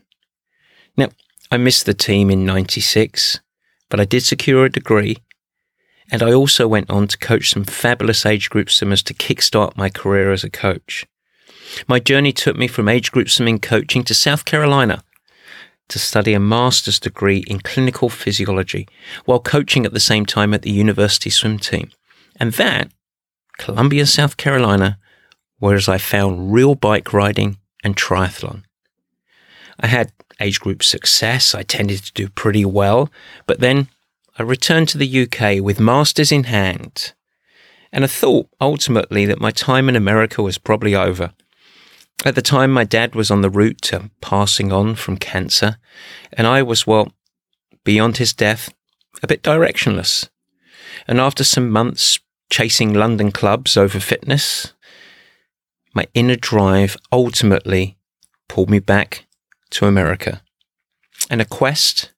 Now, 0.96 1.08
I 1.50 1.56
missed 1.56 1.86
the 1.86 1.94
team 1.94 2.30
in 2.30 2.46
96, 2.46 3.40
but 3.88 4.00
I 4.00 4.04
did 4.04 4.22
secure 4.22 4.64
a 4.64 4.70
degree 4.70 5.16
and 6.12 6.22
I 6.22 6.34
also 6.34 6.68
went 6.68 6.90
on 6.90 7.08
to 7.08 7.16
coach 7.16 7.48
some 7.48 7.64
fabulous 7.64 8.26
age 8.26 8.50
group 8.50 8.70
swimmers 8.70 9.02
to 9.04 9.14
kickstart 9.14 9.78
my 9.78 9.88
career 9.88 10.30
as 10.30 10.44
a 10.44 10.50
coach. 10.50 11.06
My 11.88 11.98
journey 11.98 12.32
took 12.32 12.54
me 12.54 12.68
from 12.68 12.86
age 12.86 13.10
group 13.10 13.30
swimming 13.30 13.58
coaching 13.58 14.04
to 14.04 14.14
South 14.14 14.44
Carolina 14.44 15.02
to 15.88 15.98
study 15.98 16.34
a 16.34 16.40
master's 16.40 17.00
degree 17.00 17.42
in 17.46 17.60
clinical 17.60 18.10
physiology 18.10 18.86
while 19.24 19.40
coaching 19.40 19.86
at 19.86 19.94
the 19.94 20.00
same 20.00 20.26
time 20.26 20.52
at 20.52 20.60
the 20.60 20.70
university 20.70 21.30
swim 21.30 21.58
team. 21.58 21.90
And 22.36 22.52
that, 22.52 22.92
Columbia, 23.56 24.04
South 24.04 24.36
Carolina, 24.36 24.98
whereas 25.60 25.88
I 25.88 25.96
found 25.96 26.52
real 26.52 26.74
bike 26.74 27.14
riding 27.14 27.56
and 27.82 27.96
triathlon. 27.96 28.64
I 29.80 29.86
had 29.86 30.12
age 30.40 30.60
group 30.60 30.82
success. 30.82 31.54
I 31.54 31.62
tended 31.62 32.04
to 32.04 32.12
do 32.12 32.28
pretty 32.28 32.66
well, 32.66 33.10
but 33.46 33.60
then 33.60 33.88
I 34.38 34.42
returned 34.42 34.88
to 34.88 34.98
the 34.98 35.22
UK 35.22 35.62
with 35.62 35.78
masters 35.78 36.32
in 36.32 36.44
hand, 36.44 37.12
and 37.92 38.02
I 38.02 38.06
thought 38.06 38.48
ultimately 38.60 39.26
that 39.26 39.40
my 39.40 39.50
time 39.50 39.90
in 39.90 39.96
America 39.96 40.42
was 40.42 40.56
probably 40.56 40.94
over. 40.94 41.34
At 42.24 42.34
the 42.34 42.42
time, 42.42 42.70
my 42.70 42.84
dad 42.84 43.14
was 43.14 43.30
on 43.30 43.42
the 43.42 43.50
route 43.50 43.82
to 43.82 44.10
passing 44.22 44.72
on 44.72 44.94
from 44.94 45.18
cancer, 45.18 45.76
and 46.32 46.46
I 46.46 46.62
was, 46.62 46.86
well, 46.86 47.12
beyond 47.84 48.16
his 48.16 48.32
death, 48.32 48.72
a 49.22 49.26
bit 49.26 49.42
directionless. 49.42 50.28
And 51.06 51.20
after 51.20 51.44
some 51.44 51.70
months 51.70 52.18
chasing 52.50 52.94
London 52.94 53.32
clubs 53.32 53.76
over 53.76 54.00
fitness, 54.00 54.72
my 55.94 56.06
inner 56.14 56.36
drive 56.36 56.96
ultimately 57.10 57.98
pulled 58.48 58.70
me 58.70 58.78
back 58.78 59.26
to 59.70 59.86
America. 59.86 60.42
And 61.28 61.42
a 61.42 61.44
quest 61.44 62.11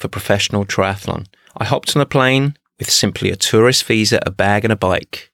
for 0.00 0.08
professional 0.08 0.64
triathlon. 0.64 1.26
I 1.56 1.64
hopped 1.64 1.94
on 1.94 2.02
a 2.02 2.06
plane 2.06 2.56
with 2.78 2.90
simply 2.90 3.30
a 3.30 3.36
tourist 3.36 3.84
visa, 3.84 4.20
a 4.24 4.30
bag, 4.30 4.64
and 4.64 4.72
a 4.72 4.76
bike. 4.76 5.30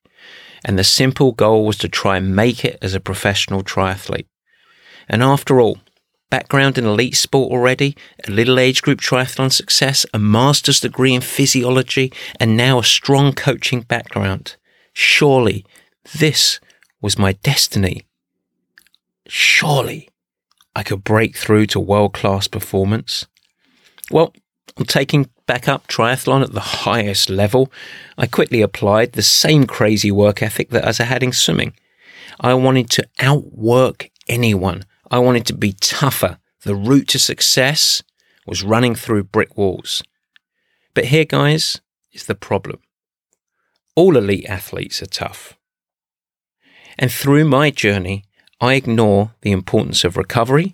And 0.65 0.79
the 0.79 0.85
simple 0.85 1.33
goal 1.33 1.65
was 1.65 1.79
to 1.79 1.89
try 1.89 2.17
and 2.17 2.35
make 2.35 2.65
it 2.65 2.79
as 2.83 2.93
a 2.93 3.01
professional 3.01 3.63
triathlete. 3.63 4.27
And 5.09 5.23
after 5.23 5.61
all, 5.61 5.79
background 6.29 6.77
in 6.77 6.85
elite 6.85 7.17
sport 7.17 7.53
already, 7.53 7.97
a 8.27 8.31
little 8.33 8.59
age 8.59 8.83
group 8.83 9.01
triathlon 9.01 9.53
success, 9.53 10.05
a 10.13 10.19
master's 10.19 10.81
degree 10.81 11.15
in 11.15 11.21
physiology, 11.21 12.13
and 12.41 12.57
now 12.57 12.81
a 12.81 12.85
strong 12.85 13.33
coaching 13.33 13.83
background. 13.83 14.57
Surely 14.93 15.65
this 16.19 16.59
was 17.01 17.19
my 17.19 17.33
destiny. 17.33 18.05
Surely 19.29 20.09
I 20.75 20.83
could 20.83 21.05
break 21.05 21.37
through 21.37 21.67
to 21.67 21.81
world 21.81 22.13
class 22.13 22.49
performance. 22.49 23.27
Well, 24.11 24.35
taking 24.85 25.31
back 25.47 25.69
up 25.69 25.87
triathlon 25.87 26.43
at 26.43 26.53
the 26.53 26.61
highest 26.61 27.31
level, 27.31 27.73
I 28.19 28.27
quickly 28.27 28.61
applied 28.61 29.13
the 29.13 29.23
same 29.23 29.67
crazy 29.67 30.11
work 30.11 30.43
ethic 30.43 30.71
that 30.71 30.85
as 30.85 31.01
I 31.01 31.05
had 31.05 31.23
in 31.23 31.33
swimming. 31.33 31.75
I 32.41 32.55
wanted 32.55 32.91
to 32.91 33.09
outwork 33.19 34.11
anyone. 34.29 34.85
I 35.11 35.19
wanted 35.19 35.47
to 35.47 35.55
be 35.55 35.73
tougher. 35.73 36.39
The 36.63 36.75
route 36.75 37.09
to 37.09 37.19
success 37.19 38.03
was 38.47 38.63
running 38.63 38.95
through 38.95 39.25
brick 39.25 39.57
walls. 39.57 40.03
But 40.95 41.07
here, 41.07 41.25
guys, 41.25 41.81
is 42.13 42.25
the 42.25 42.35
problem. 42.35 42.81
All 43.95 44.17
elite 44.17 44.47
athletes 44.47 45.03
are 45.03 45.07
tough. 45.07 45.57
And 46.99 47.11
through 47.11 47.45
my 47.45 47.71
journey, 47.71 48.25
I 48.61 48.75
ignore 48.75 49.35
the 49.43 49.53
importance 49.53 50.05
of 50.05 50.17
recovery 50.17 50.73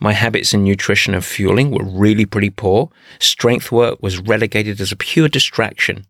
my 0.00 0.12
habits 0.12 0.54
in 0.54 0.64
nutrition 0.64 1.14
and 1.14 1.24
fueling 1.24 1.70
were 1.70 1.84
really 1.84 2.26
pretty 2.26 2.50
poor. 2.50 2.90
Strength 3.18 3.72
work 3.72 4.02
was 4.02 4.18
relegated 4.18 4.80
as 4.80 4.92
a 4.92 4.96
pure 4.96 5.28
distraction. 5.28 6.06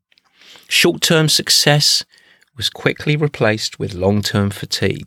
Short 0.69 1.01
term 1.01 1.29
success 1.29 2.05
was 2.57 2.71
quickly 2.71 3.17
replaced 3.17 3.79
with 3.79 3.95
long 3.95 4.23
term 4.23 4.51
fatigue. 4.51 5.07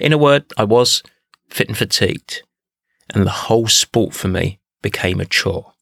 In 0.00 0.12
a 0.12 0.18
word, 0.18 0.44
I 0.56 0.64
was 0.64 1.02
fit 1.48 1.68
and 1.68 1.76
fatigued, 1.76 2.42
and 3.14 3.24
the 3.24 3.30
whole 3.30 3.68
sport 3.68 4.14
for 4.14 4.28
me 4.28 4.60
became 4.82 5.20
a 5.20 5.24
chore. 5.24 5.72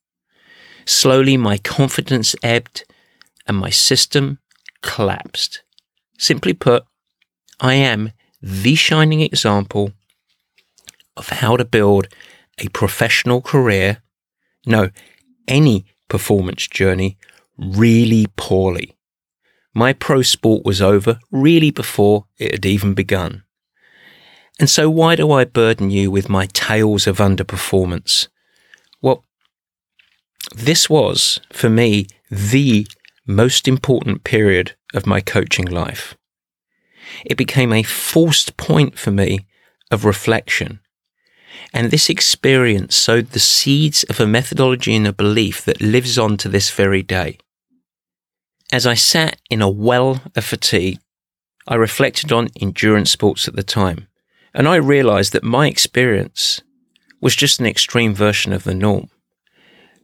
Slowly, 0.85 1.37
my 1.37 1.59
confidence 1.59 2.37
ebbed 2.43 2.85
and 3.47 3.57
my 3.57 3.71
system 3.71 4.39
collapsed. 4.83 5.63
Simply 6.19 6.55
put, 6.55 6.85
I 7.61 7.75
am 7.75 8.13
the 8.41 8.75
shining 8.75 9.21
example 9.21 9.93
of 11.17 11.29
how 11.29 11.57
to 11.57 11.65
build 11.65 12.09
a 12.59 12.69
professional 12.69 13.41
career, 13.41 14.03
no, 14.67 14.91
any 15.49 15.87
performance 16.09 16.67
journey 16.67 17.17
really 17.57 18.27
poorly. 18.37 18.97
My 19.75 19.93
pro 19.93 20.23
sport 20.23 20.65
was 20.65 20.81
over 20.81 21.19
really 21.31 21.71
before 21.71 22.27
it 22.39 22.53
had 22.53 22.67
even 22.67 22.95
begun. 22.95 23.45
And 24.59 24.71
so 24.71 24.89
why 24.89 25.17
do 25.17 25.31
I 25.31 25.45
burden 25.45 25.91
you 25.91 26.11
with 26.11 26.29
my 26.29 26.47
tales 26.47 27.07
of 27.07 27.19
underperformance? 27.19 28.29
Well, 29.03 29.25
this 30.55 30.89
was, 30.89 31.41
for 31.53 31.69
me, 31.69 32.07
the 32.31 32.87
most 33.27 33.69
important 33.69 34.25
period 34.25 34.75
of 34.95 35.07
my 35.07 35.21
coaching 35.21 35.67
life. 35.67 36.17
It 37.25 37.37
became 37.37 37.73
a 37.73 37.83
forced 37.83 38.57
point 38.57 38.99
for 38.99 39.11
me 39.11 39.47
of 39.91 40.05
reflection 40.05 40.81
and 41.73 41.91
this 41.91 42.09
experience 42.09 42.97
sowed 42.97 43.31
the 43.31 43.39
seeds 43.39 44.03
of 44.05 44.21
a 44.21 44.27
methodology 44.27 44.95
and 44.95 45.07
a 45.07 45.13
belief 45.13 45.65
that 45.65 45.81
lives 45.81 46.19
on 46.19 46.37
to 46.39 46.49
this 46.49 46.71
very 46.71 47.03
day. 47.03 47.39
As 48.73 48.87
I 48.87 48.95
sat 48.95 49.37
in 49.51 49.63
a 49.63 49.69
well 49.69 50.23
of 50.35 50.45
fatigue, 50.45 50.99
I 51.69 51.75
reflected 51.75 52.33
on 52.33 52.49
endurance 52.61 53.11
sports 53.11 53.49
at 53.49 53.57
the 53.57 53.63
time, 53.63 54.09
and 54.55 54.69
I 54.69 54.77
realized 54.77 55.33
that 55.33 55.45
my 55.45 55.69
experience 55.69 56.63
was 57.21 57.37
just 57.37 57.61
an 57.61 57.67
extreme 57.67 58.15
version 58.15 58.53
of 58.53 58.65
the 58.65 58.75
norm. 58.75 59.09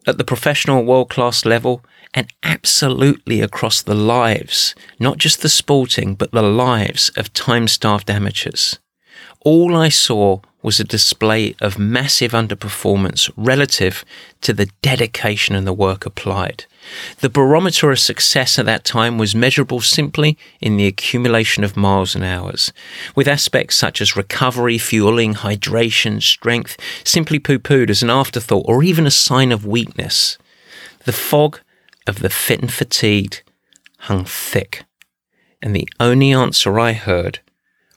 At 0.07 0.19
the 0.19 0.25
professional 0.25 0.85
world 0.85 1.09
class 1.09 1.45
level, 1.45 1.85
and 2.15 2.29
absolutely 2.43 3.41
across 3.41 3.83
the 3.83 3.95
lives, 3.95 4.75
not 4.99 5.19
just 5.19 5.43
the 5.43 5.49
sporting, 5.49 6.15
but 6.15 6.31
the 6.33 6.43
lives 6.43 7.11
of 7.17 7.33
time 7.33 7.69
starved 7.69 8.11
amateurs. 8.11 8.79
All 9.41 9.77
I 9.77 9.89
saw 9.89 10.41
was 10.63 10.79
a 10.79 10.85
display 10.85 11.55
of 11.61 11.79
massive 11.79 12.33
underperformance 12.33 13.31
relative 13.37 14.05
to 14.41 14.53
the 14.53 14.71
dedication 14.81 15.55
and 15.55 15.67
the 15.67 15.73
work 15.73 16.07
applied. 16.07 16.65
The 17.21 17.29
barometer 17.29 17.91
of 17.91 17.99
success 17.99 18.59
at 18.59 18.67
that 18.67 18.85
time 18.85 19.19
was 19.19 19.35
measurable 19.35 19.81
simply 19.81 20.39
in 20.61 20.77
the 20.77 20.87
accumulation 20.87 21.65
of 21.65 21.77
miles 21.77 22.15
and 22.15 22.25
hours, 22.25 22.73
with 23.15 23.29
aspects 23.29 23.77
such 23.77 24.01
as 24.01 24.17
recovery, 24.17 24.79
fueling, 24.79 25.35
hydration, 25.35 26.23
strength 26.23 26.77
simply 27.05 27.39
poo 27.39 27.59
pooed 27.59 27.91
as 27.91 28.03
an 28.03 28.11
afterthought 28.11 28.65
or 28.69 28.83
even 28.83 29.07
a 29.07 29.11
sign 29.11 29.53
of 29.53 29.67
weakness. 29.67 30.39
The 31.05 31.13
fog 31.13 31.61
of 32.07 32.21
the 32.21 32.31
fit 32.31 32.61
and 32.61 32.73
fatigued 32.73 33.43
hung 34.01 34.25
thick, 34.25 34.85
and 35.61 35.75
the 35.75 35.89
only 36.01 36.33
answer 36.33 36.79
I 36.79 36.93
heard 36.93 37.41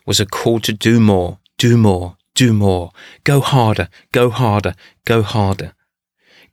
was 0.06 0.20
a 0.20 0.26
call 0.26 0.60
to 0.60 0.74
do 0.74 1.00
more, 1.00 1.40
do 1.58 1.78
more, 1.78 2.18
do 2.36 2.54
more, 2.54 2.92
go 3.24 3.42
harder, 3.42 3.90
go 4.12 4.30
harder, 4.30 4.76
go 5.06 5.24
harder. 5.24 5.74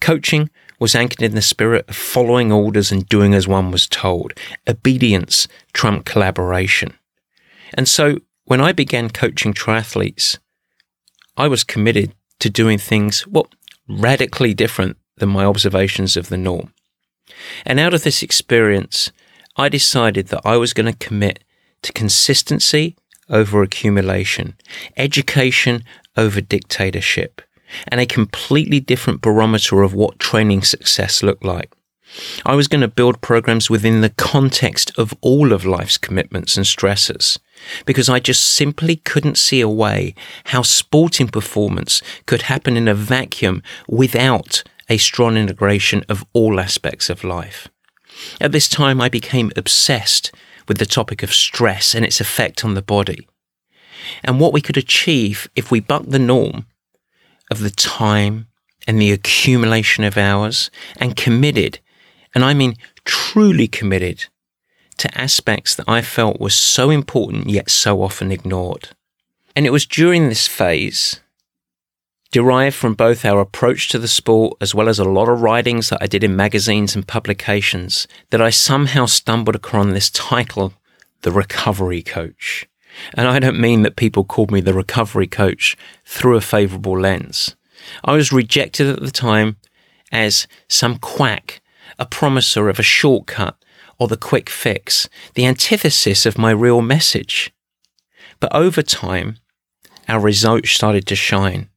Coaching 0.01 0.49
was 0.79 0.95
anchored 0.95 1.23
in 1.23 1.35
the 1.35 1.43
spirit 1.43 1.89
of 1.89 1.95
following 1.95 2.51
orders 2.51 2.91
and 2.91 3.09
doing 3.09 3.35
as 3.35 3.47
one 3.47 3.71
was 3.71 3.87
told. 3.87 4.33
Obedience 4.67 5.47
trumped 5.73 6.07
collaboration. 6.07 6.95
And 7.75 7.89
so 7.89 8.19
when 8.45 8.61
I 8.61 8.73
began 8.73 9.11
coaching 9.11 9.55
triathletes, 9.55 10.39
I 11.37 11.49
was 11.49 11.65
committed 11.65 12.15
to 12.41 12.51
doing 12.51 12.79
things, 12.79 13.27
well, 13.27 13.49
radically 13.89 14.55
different 14.55 14.97
than 15.19 15.29
my 15.29 15.45
observations 15.45 16.17
of 16.17 16.29
the 16.29 16.37
norm. 16.37 16.73
And 17.65 17.79
out 17.79 17.95
of 17.95 18.03
this 18.03 18.23
experience, 18.23 19.13
I 19.57 19.69
decided 19.69 20.29
that 20.29 20.43
I 20.45 20.57
was 20.57 20.73
going 20.73 20.93
to 20.93 21.07
commit 21.07 21.45
to 21.83 21.93
consistency 21.93 22.97
over 23.33 23.63
accumulation, 23.63 24.55
education 24.97 25.83
over 26.17 26.41
dictatorship, 26.41 27.43
and 27.89 28.01
a 28.01 28.07
completely 28.07 28.79
different 28.79 29.23
barometer 29.23 29.83
of 29.83 29.95
what 29.95 30.19
training 30.19 30.63
success 30.63 31.23
looked 31.23 31.45
like. 31.45 31.73
I 32.45 32.55
was 32.55 32.69
going 32.69 32.83
to 32.83 32.89
build 32.89 33.23
programs 33.23 33.71
within 33.71 34.03
the 34.03 34.11
context 34.11 34.93
of 34.99 35.15
all 35.23 35.53
of 35.53 35.65
life's 35.65 35.97
commitments 35.97 36.57
and 36.57 36.67
stresses 36.67 37.39
because 37.87 38.09
I 38.09 38.21
just 38.21 38.45
simply 38.45 38.97
couldn't 38.97 39.39
see 39.39 39.61
a 39.61 39.69
way 39.69 40.15
how 40.47 40.63
sporting 40.63 41.29
performance 41.29 42.03
could 42.27 42.43
happen 42.43 42.77
in 42.77 42.89
a 42.89 42.95
vacuum 42.95 43.63
without 43.89 44.63
a 44.89 44.99
strong 44.99 45.37
integration 45.37 46.05
of 46.09 46.25
all 46.35 46.61
aspects 46.61 47.09
of 47.09 47.25
life. 47.25 47.69
At 48.41 48.53
this 48.53 48.69
time, 48.69 49.01
I 49.01 49.09
became 49.09 49.51
obsessed 49.57 50.33
with 50.69 50.79
the 50.79 50.87
topic 50.87 51.23
of 51.23 51.33
stress 51.33 51.95
and 51.95 52.05
its 52.05 52.21
effect 52.21 52.65
on 52.65 52.75
the 52.75 52.83
body, 52.83 53.29
and 54.25 54.41
what 54.41 54.53
we 54.53 54.61
could 54.61 54.77
achieve 54.77 55.49
if 55.55 55.71
we 55.71 55.81
bucked 55.81 56.11
the 56.11 56.19
norm 56.19 56.67
of 57.51 57.61
the 57.61 57.71
time 57.71 58.47
and 58.87 59.01
the 59.01 59.13
accumulation 59.13 60.05
of 60.05 60.17
hours 60.17 60.71
and 60.97 61.17
committed, 61.17 61.79
and 62.35 62.45
I 62.45 62.55
mean 62.55 62.75
truly 63.05 63.69
committed, 63.69 64.27
to 64.99 65.19
aspects 65.19 65.75
that 65.75 65.89
I 65.89 66.03
felt 66.03 66.41
were 66.41 66.51
so 66.51 66.91
important 66.91 67.49
yet 67.49 67.71
so 67.71 68.03
often 68.03 68.31
ignored. 68.31 68.91
And 69.57 69.67
it 69.67 69.71
was 69.71 69.87
during 69.87 70.29
this 70.29 70.47
phase 70.47 71.21
derived 72.33 72.75
from 72.75 72.95
both 72.95 73.25
our 73.27 73.41
approach 73.41 73.89
to 73.89 73.99
the 73.99 74.09
sport 74.09 74.57
as 74.61 74.75
well 74.75 74.89
as 74.89 74.99
a 74.99 75.05
lot 75.05 75.29
of 75.29 75.43
writings 75.43 75.91
that 75.91 76.03
I 76.03 76.07
did 76.07 76.25
in 76.25 76.35
magazines 76.35 76.97
and 76.97 77.07
publications 77.07 78.09
that 78.31 78.41
I 78.41 78.49
somehow 78.49 79.05
stumbled 79.05 79.55
upon 79.55 79.91
this 79.91 80.11
title, 80.11 80.73
The 81.21 81.31
Recovery 81.31 82.03
Coach. 82.03 82.67
And 83.15 83.29
I 83.29 83.39
don't 83.39 83.61
mean 83.61 83.83
that 83.83 83.97
people 83.97 84.25
called 84.25 84.51
me 84.51 84.63
the 84.63 84.73
recovery 84.73 85.27
coach 85.27 85.77
through 86.07 86.37
a 86.37 86.41
favorable 86.41 86.99
lens. 86.99 87.55
I 88.03 88.13
was 88.13 88.33
rejected 88.33 88.89
at 88.89 89.01
the 89.01 89.11
time 89.11 89.57
as 90.11 90.47
some 90.69 90.99
quack, 90.99 91.61
a 91.99 92.07
promiser 92.07 92.69
of 92.71 92.79
a 92.79 92.83
shortcut 92.83 93.57
or 93.99 94.09
the 94.09 94.17
quick 94.17 94.49
fix, 94.49 95.09
the 95.35 95.45
antithesis 95.45 96.25
of 96.25 96.39
my 96.39 96.51
real 96.51 96.81
message. 96.81 97.53
But 98.41 98.55
over 98.55 98.83
time, 98.83 99.37
our 100.09 100.21
results 100.21 100.71
started 100.71 101.07
to 101.07 101.15
shine 101.15 101.69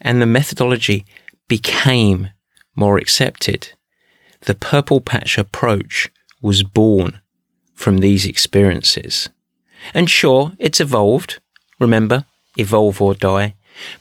and 0.00 0.20
the 0.20 0.26
methodology 0.26 1.04
became 1.48 2.30
more 2.74 2.98
accepted. 2.98 3.72
The 4.42 4.54
purple 4.54 5.00
patch 5.00 5.36
approach 5.36 6.10
was 6.40 6.62
born 6.62 7.20
from 7.74 7.98
these 7.98 8.26
experiences. 8.26 9.28
And 9.94 10.08
sure, 10.08 10.52
it's 10.58 10.80
evolved. 10.80 11.40
Remember, 11.78 12.24
evolve 12.56 13.00
or 13.00 13.14
die. 13.14 13.54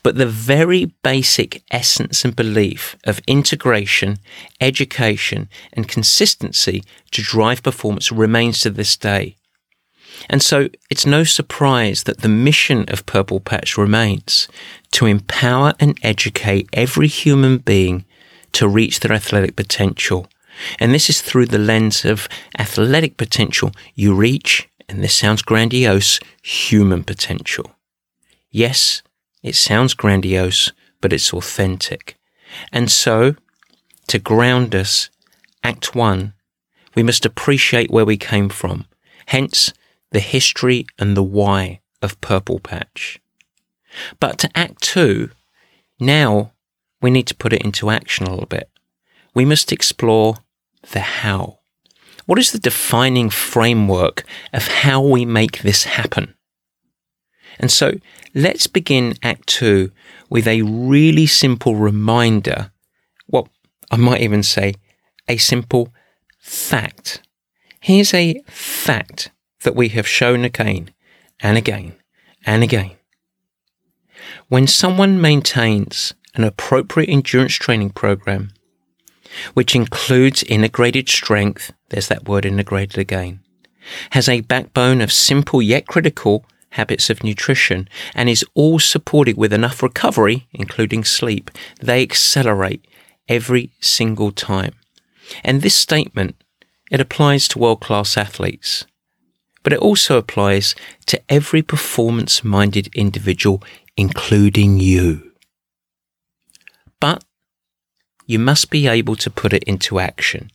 But 0.03 0.15
the 0.15 0.25
very 0.25 0.85
basic 1.03 1.63
essence 1.71 2.25
and 2.25 2.35
belief 2.35 2.97
of 3.05 3.21
integration, 3.27 4.17
education, 4.59 5.47
and 5.71 5.87
consistency 5.87 6.83
to 7.11 7.21
drive 7.21 7.63
performance 7.63 8.11
remains 8.11 8.59
to 8.61 8.69
this 8.69 8.97
day. 8.97 9.35
And 10.27 10.41
so 10.41 10.69
it's 10.89 11.05
no 11.05 11.23
surprise 11.23 12.03
that 12.03 12.19
the 12.21 12.29
mission 12.29 12.85
of 12.89 13.05
Purple 13.05 13.39
Patch 13.39 13.77
remains 13.77 14.47
to 14.91 15.05
empower 15.05 15.73
and 15.79 15.97
educate 16.01 16.67
every 16.73 17.07
human 17.07 17.59
being 17.59 18.05
to 18.53 18.67
reach 18.67 18.99
their 18.99 19.13
athletic 19.13 19.55
potential. 19.55 20.27
And 20.79 20.93
this 20.93 21.09
is 21.09 21.21
through 21.21 21.45
the 21.47 21.57
lens 21.57 22.03
of 22.03 22.27
athletic 22.57 23.17
potential 23.17 23.71
you 23.95 24.13
reach, 24.13 24.67
and 24.89 25.03
this 25.03 25.15
sounds 25.15 25.41
grandiose, 25.41 26.19
human 26.41 27.03
potential. 27.03 27.71
Yes, 28.51 29.01
it 29.43 29.55
sounds 29.55 29.93
grandiose, 29.93 30.71
but 31.01 31.13
it's 31.13 31.33
authentic. 31.33 32.17
And 32.71 32.91
so, 32.91 33.35
to 34.07 34.19
ground 34.19 34.75
us, 34.75 35.09
Act 35.63 35.95
1, 35.95 36.33
we 36.95 37.03
must 37.03 37.25
appreciate 37.25 37.91
where 37.91 38.05
we 38.05 38.17
came 38.17 38.49
from. 38.49 38.85
Hence, 39.27 39.71
the 40.11 40.19
history 40.19 40.85
and 40.97 41.15
the 41.15 41.23
why 41.23 41.81
of 42.01 42.19
Purple 42.21 42.59
Patch. 42.59 43.19
But 44.19 44.37
to 44.39 44.49
Act 44.55 44.81
Two, 44.81 45.29
now 45.99 46.53
we 47.01 47.09
need 47.09 47.27
to 47.27 47.35
put 47.35 47.53
it 47.53 47.61
into 47.61 47.89
action 47.89 48.25
a 48.25 48.31
little 48.31 48.45
bit. 48.45 48.69
We 49.33 49.45
must 49.45 49.71
explore 49.71 50.35
the 50.91 50.99
how. 50.99 51.59
What 52.25 52.39
is 52.39 52.51
the 52.51 52.59
defining 52.59 53.29
framework 53.29 54.23
of 54.53 54.67
how 54.67 55.01
we 55.01 55.25
make 55.25 55.61
this 55.61 55.85
happen? 55.85 56.35
And 57.59 57.71
so 57.71 57.93
let's 58.33 58.67
begin 58.67 59.15
Act 59.23 59.47
Two 59.47 59.91
with 60.29 60.47
a 60.47 60.61
really 60.61 61.25
simple 61.25 61.75
reminder. 61.75 62.71
Well, 63.27 63.49
I 63.91 63.97
might 63.97 64.21
even 64.21 64.43
say 64.43 64.75
a 65.27 65.37
simple 65.37 65.93
fact. 66.39 67.21
Here's 67.79 68.13
a 68.13 68.41
fact 68.47 69.31
that 69.61 69.75
we 69.75 69.89
have 69.89 70.07
shown 70.07 70.43
again 70.43 70.91
and 71.41 71.57
again 71.57 71.95
and 72.45 72.63
again. 72.63 72.91
When 74.47 74.67
someone 74.67 75.21
maintains 75.21 76.13
an 76.35 76.43
appropriate 76.43 77.09
endurance 77.09 77.55
training 77.55 77.91
program, 77.91 78.51
which 79.53 79.75
includes 79.75 80.43
integrated 80.43 81.09
strength, 81.09 81.71
there's 81.89 82.07
that 82.07 82.27
word 82.27 82.45
integrated 82.45 82.97
again, 82.97 83.41
has 84.11 84.27
a 84.27 84.41
backbone 84.41 85.01
of 85.01 85.11
simple 85.11 85.61
yet 85.61 85.87
critical 85.87 86.45
habits 86.71 87.09
of 87.09 87.23
nutrition, 87.23 87.87
and 88.13 88.29
is 88.29 88.45
all 88.53 88.79
supported 88.79 89.37
with 89.37 89.51
enough 89.51 89.81
recovery, 89.81 90.47
including 90.53 91.03
sleep, 91.03 91.49
they 91.81 92.01
accelerate 92.01 92.85
every 93.27 93.71
single 93.81 94.31
time. 94.31 94.73
And 95.43 95.61
this 95.61 95.75
statement, 95.75 96.35
it 96.91 97.01
applies 97.01 97.47
to 97.49 97.59
world 97.59 97.81
class 97.81 98.17
athletes 98.17 98.85
but 99.63 99.73
it 99.73 99.79
also 99.79 100.17
applies 100.17 100.75
to 101.05 101.21
every 101.29 101.61
performance 101.61 102.43
minded 102.43 102.89
individual, 102.93 103.63
including 103.97 104.79
you. 104.79 105.31
But 106.99 107.23
you 108.25 108.39
must 108.39 108.69
be 108.69 108.87
able 108.87 109.15
to 109.17 109.29
put 109.29 109.53
it 109.53 109.63
into 109.63 109.99
action. 109.99 110.51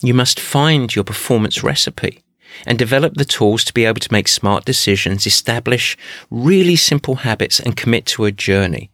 You 0.00 0.14
must 0.14 0.40
find 0.40 0.94
your 0.94 1.04
performance 1.04 1.62
recipe 1.62 2.24
and 2.66 2.78
develop 2.78 3.14
the 3.14 3.24
tools 3.24 3.64
to 3.64 3.74
be 3.74 3.84
able 3.84 4.00
to 4.00 4.12
make 4.12 4.28
smart 4.28 4.64
decisions, 4.64 5.26
establish 5.26 5.96
really 6.30 6.76
simple 6.76 7.16
habits, 7.16 7.60
and 7.60 7.76
commit 7.76 8.06
to 8.06 8.24
a 8.24 8.32
journey. 8.32 8.90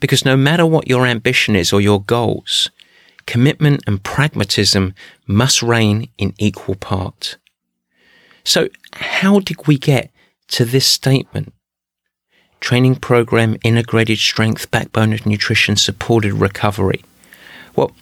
Because 0.00 0.24
no 0.24 0.36
matter 0.36 0.66
what 0.66 0.88
your 0.88 1.06
ambition 1.06 1.56
is 1.56 1.72
or 1.72 1.80
your 1.80 2.02
goals, 2.02 2.70
commitment 3.26 3.82
and 3.86 4.02
pragmatism 4.02 4.94
must 5.26 5.62
reign 5.62 6.08
in 6.18 6.34
equal 6.38 6.74
part. 6.74 7.36
So, 8.48 8.70
how 8.94 9.40
did 9.40 9.66
we 9.66 9.76
get 9.76 10.10
to 10.56 10.64
this 10.64 10.86
statement? 10.86 11.52
training 12.60 12.96
program, 12.96 13.56
integrated 13.62 14.18
strength, 14.18 14.70
backbone 14.70 15.12
of 15.12 15.26
nutrition, 15.26 15.76
supported 15.76 16.32
recovery. 16.32 17.04
Well, 17.76 17.92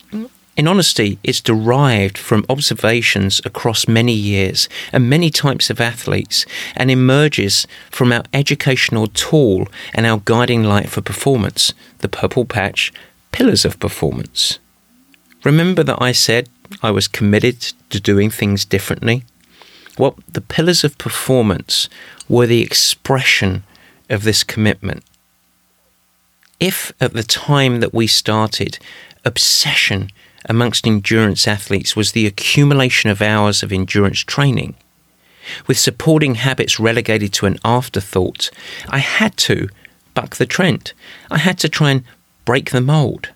in 0.57 0.69
honesty, 0.69 1.19
it's 1.25 1.41
derived 1.41 2.17
from 2.17 2.47
observations 2.49 3.43
across 3.45 3.89
many 3.89 4.15
years 4.15 4.69
and 4.93 5.11
many 5.11 5.31
types 5.31 5.69
of 5.69 5.81
athletes 5.81 6.47
and 6.77 6.91
emerges 6.93 7.67
from 7.91 8.13
our 8.13 8.23
educational 8.33 9.09
tool 9.09 9.69
and 9.93 10.07
our 10.07 10.23
guiding 10.25 10.63
light 10.63 10.89
for 10.89 11.03
performance, 11.03 11.75
the 11.99 12.09
Purple 12.09 12.45
Patch 12.45 12.93
Pillars 13.33 13.65
of 13.65 13.81
Performance. 13.81 14.59
Remember 15.45 15.83
that 15.83 16.01
I 16.01 16.13
said 16.13 16.49
I 16.83 16.93
was 16.93 17.09
committed 17.09 17.61
to 17.91 18.01
doing 18.01 18.31
things 18.31 18.65
differently? 18.65 19.25
Well, 19.99 20.17
the 20.31 20.41
pillars 20.41 20.85
of 20.85 20.99
performance 20.99 21.89
were 22.29 22.47
the 22.47 22.63
expression 22.63 23.65
of 24.11 24.25
this 24.25 24.45
commitment. 24.45 25.03
If 26.61 26.93
at 27.01 27.13
the 27.13 27.23
time 27.23 27.81
that 27.81 27.95
we 27.95 28.07
started, 28.07 28.79
obsession 29.25 30.11
amongst 30.49 30.87
endurance 30.87 31.49
athletes 31.49 31.97
was 31.97 32.13
the 32.13 32.27
accumulation 32.27 33.11
of 33.11 33.21
hours 33.21 33.63
of 33.63 33.73
endurance 33.73 34.21
training, 34.21 34.75
with 35.67 35.79
supporting 35.79 36.37
habits 36.37 36.81
relegated 36.81 37.33
to 37.35 37.47
an 37.47 37.59
afterthought, 37.65 38.51
I 38.89 38.99
had 38.99 39.37
to 39.39 39.69
buck 40.15 40.37
the 40.37 40.47
trend. 40.47 40.93
I 41.31 41.39
had 41.39 41.59
to 41.61 41.69
try 41.69 41.91
and 41.91 42.05
break 42.45 42.71
the 42.71 42.81
mold. 42.81 43.31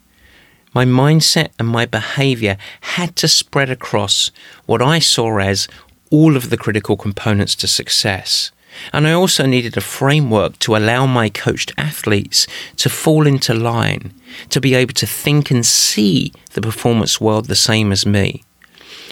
My 0.73 0.85
mindset 0.85 1.49
and 1.59 1.68
my 1.68 1.85
behavior 1.85 2.57
had 2.81 3.16
to 3.16 3.29
spread 3.29 3.70
across 3.70 4.31
what 4.66 4.81
I 4.81 5.01
saw 5.01 5.38
as 5.38 5.68
all 6.11 6.37
of 6.37 6.51
the 6.51 6.57
critical 6.57 6.96
components 6.96 7.55
to 7.57 7.68
success. 7.68 8.51
And 8.92 9.07
I 9.07 9.12
also 9.12 9.46
needed 9.46 9.77
a 9.77 9.81
framework 9.81 10.59
to 10.61 10.77
allow 10.77 11.07
my 11.07 11.29
coached 11.29 11.73
athletes 11.77 12.46
to 12.77 12.88
fall 12.88 13.27
into 13.27 13.55
line, 13.55 14.12
to 14.51 14.61
be 14.61 14.75
able 14.75 14.94
to 14.94 15.07
think 15.07 15.51
and 15.51 15.64
see 15.64 16.33
the 16.53 16.61
performance 16.61 17.20
world 17.20 17.46
the 17.46 17.57
same 17.57 17.92
as 17.92 18.07
me. 18.07 18.44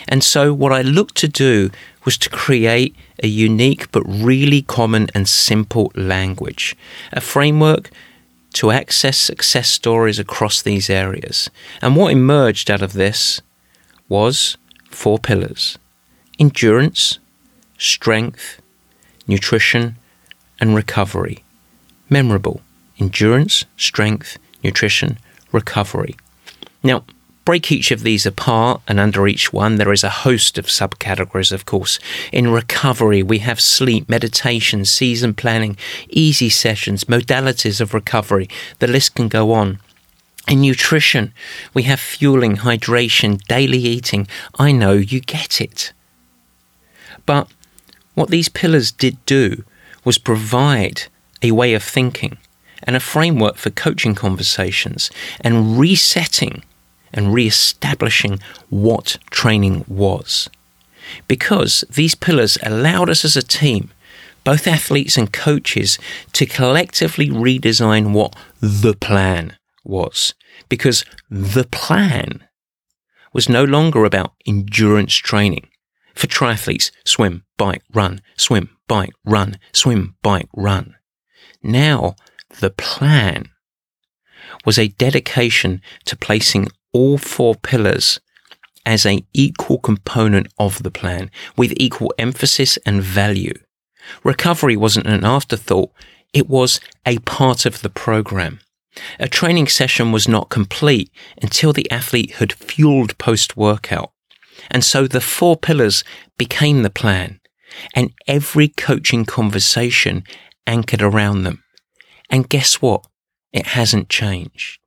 And 0.07 0.25
so, 0.25 0.55
what 0.55 0.73
I 0.73 0.83
looked 0.83 1.17
to 1.17 1.29
do 1.29 1.71
was 2.05 2.17
to 2.19 2.31
create 2.31 2.97
a 3.23 3.27
unique 3.27 3.91
but 3.93 4.03
really 4.05 4.63
common 4.63 5.09
and 5.15 5.29
simple 5.29 5.93
language, 5.95 6.77
a 7.13 7.21
framework 7.21 7.91
to 8.55 8.71
access 8.71 9.19
success 9.19 9.69
stories 9.69 10.19
across 10.19 10.63
these 10.63 10.89
areas. 10.89 11.51
And 11.83 11.95
what 11.95 12.13
emerged 12.13 12.71
out 12.71 12.81
of 12.81 12.95
this 12.95 13.43
was 14.09 14.57
four 14.91 15.19
pillars 15.19 15.79
endurance, 16.39 17.19
strength, 17.79 18.61
nutrition, 19.27 19.97
and 20.61 20.75
recovery. 20.75 21.45
Memorable 22.09 22.61
endurance, 22.99 23.65
strength, 23.77 24.39
nutrition, 24.63 25.19
recovery. 25.53 26.17
Now, 26.83 27.05
break 27.45 27.73
each 27.73 27.91
of 27.91 28.03
these 28.03 28.27
apart, 28.27 28.83
and 28.87 29.01
under 29.01 29.27
each 29.27 29.53
one, 29.53 29.77
there 29.77 29.93
is 29.93 30.05
a 30.05 30.11
host 30.11 30.59
of 30.59 30.67
subcategories, 30.67 31.53
of 31.53 31.65
course. 31.65 31.99
In 32.33 32.51
recovery, 32.51 33.23
we 33.23 33.39
have 33.39 33.61
sleep, 33.61 34.09
meditation, 34.09 34.85
season 34.85 35.35
planning, 35.35 35.77
easy 36.11 36.51
sessions, 36.51 37.05
modalities 37.05 37.81
of 37.81 37.95
recovery. 37.95 38.49
The 38.81 38.87
list 38.87 39.15
can 39.15 39.29
go 39.29 39.53
on. 39.53 39.79
In 40.47 40.61
nutrition, 40.63 41.33
we 41.75 41.85
have 41.85 42.01
fueling, 42.01 42.59
hydration, 42.59 43.41
daily 43.45 43.79
eating. 43.79 44.27
I 44.59 44.73
know 44.73 44.93
you 44.93 45.21
get 45.21 45.61
it. 45.61 45.93
But 47.29 47.47
what 48.15 48.31
these 48.31 48.49
pillars 48.49 48.91
did 48.91 49.23
do 49.27 49.63
was 50.03 50.17
provide 50.17 51.03
a 51.43 51.51
way 51.51 51.75
of 51.75 51.83
thinking 51.83 52.39
and 52.85 52.97
a 52.97 53.01
framework 53.01 53.57
for 53.57 53.69
coaching 53.69 54.15
conversations 54.15 55.11
and 55.43 55.79
resetting 55.79 56.65
and 57.13 57.35
re-establishing 57.35 58.41
what 58.71 59.19
training 59.29 59.85
was. 59.87 60.49
Because 61.27 61.85
these 61.91 62.15
pillars 62.15 62.57
allowed 62.63 63.11
us 63.11 63.27
as 63.27 63.37
a 63.37 63.43
team, 63.43 63.91
both 64.43 64.67
athletes 64.67 65.19
and 65.19 65.31
coaches, 65.31 65.99
to 66.33 66.47
collectively 66.47 67.29
redesign 67.29 68.15
what 68.15 68.35
the 68.59 68.95
plan 68.95 69.59
was. 69.85 70.33
Because 70.71 71.05
the 71.29 71.65
plan 71.65 72.45
was 73.35 73.51
no 73.51 73.65
longer 73.65 74.07
about 74.07 74.33
endurance 74.47 75.15
training 75.15 75.68
for 76.19 76.27
triathletes 76.27 76.91
swim, 77.05 77.45
bike, 77.57 77.85
run, 77.95 78.21
swim, 78.37 78.71
bike, 78.89 79.15
run, 79.25 79.57
swim, 79.73 80.17
bike, 80.21 80.49
run. 80.53 80.97
Now, 81.63 82.17
the 82.59 82.71
plan 82.71 83.51
was 84.65 84.79
a 84.79 84.89
dedication 84.89 85.81
to 86.07 86.17
placing 86.17 86.69
all 86.93 87.19
four 87.19 87.55
pillars 87.55 88.19
as 88.85 89.07
an 89.07 89.21
equal 89.33 89.79
component 89.79 90.49
of 90.59 90.83
the 90.83 90.91
plan 90.91 91.31
with 91.57 91.73
equal 91.77 92.13
emphasis 92.19 92.79
and 92.85 93.01
value. 93.01 93.55
Recovery 94.25 94.77
wasn't 94.77 95.07
an 95.07 95.25
afterthought, 95.25 95.93
it 96.33 96.49
was 96.49 96.81
a 97.07 97.19
part 97.19 97.65
of 97.65 97.83
the 97.83 97.91
program. 97.91 98.59
A 99.21 99.29
training 99.29 99.69
session 99.69 100.11
was 100.11 100.27
not 100.27 100.49
complete 100.49 101.13
until 101.41 101.73
the 101.73 101.89
athlete 101.93 102.33
had 102.33 102.53
fueled 102.53 103.17
post 103.19 103.57
workout. 103.57 104.11
And 104.71 104.85
so 104.85 105.07
the 105.07 105.21
four 105.21 105.57
pillars 105.57 106.05
became 106.37 106.83
the 106.83 106.91
plan 106.91 107.41
and 107.95 108.13
every 108.27 108.69
coaching 108.69 109.25
conversation 109.25 110.25
anchored 110.67 111.03
around 111.03 111.43
them. 111.43 111.63
And 112.31 112.49
guess 112.49 112.83
what? 112.83 113.07
It 113.53 113.69
hasn't 113.69 114.09
changed. 114.09 114.79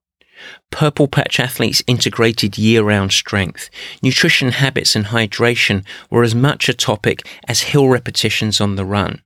Purple 0.71 1.07
Patch 1.07 1.39
athletes 1.39 1.83
integrated 1.85 2.57
year 2.57 2.83
round 2.83 3.11
strength. 3.11 3.69
Nutrition 4.01 4.51
habits 4.53 4.95
and 4.95 5.07
hydration 5.07 5.85
were 6.09 6.23
as 6.23 6.33
much 6.33 6.69
a 6.69 6.73
topic 6.73 7.27
as 7.47 7.61
hill 7.61 7.87
repetitions 7.87 8.59
on 8.59 8.75
the 8.75 8.85
run. 8.85 9.21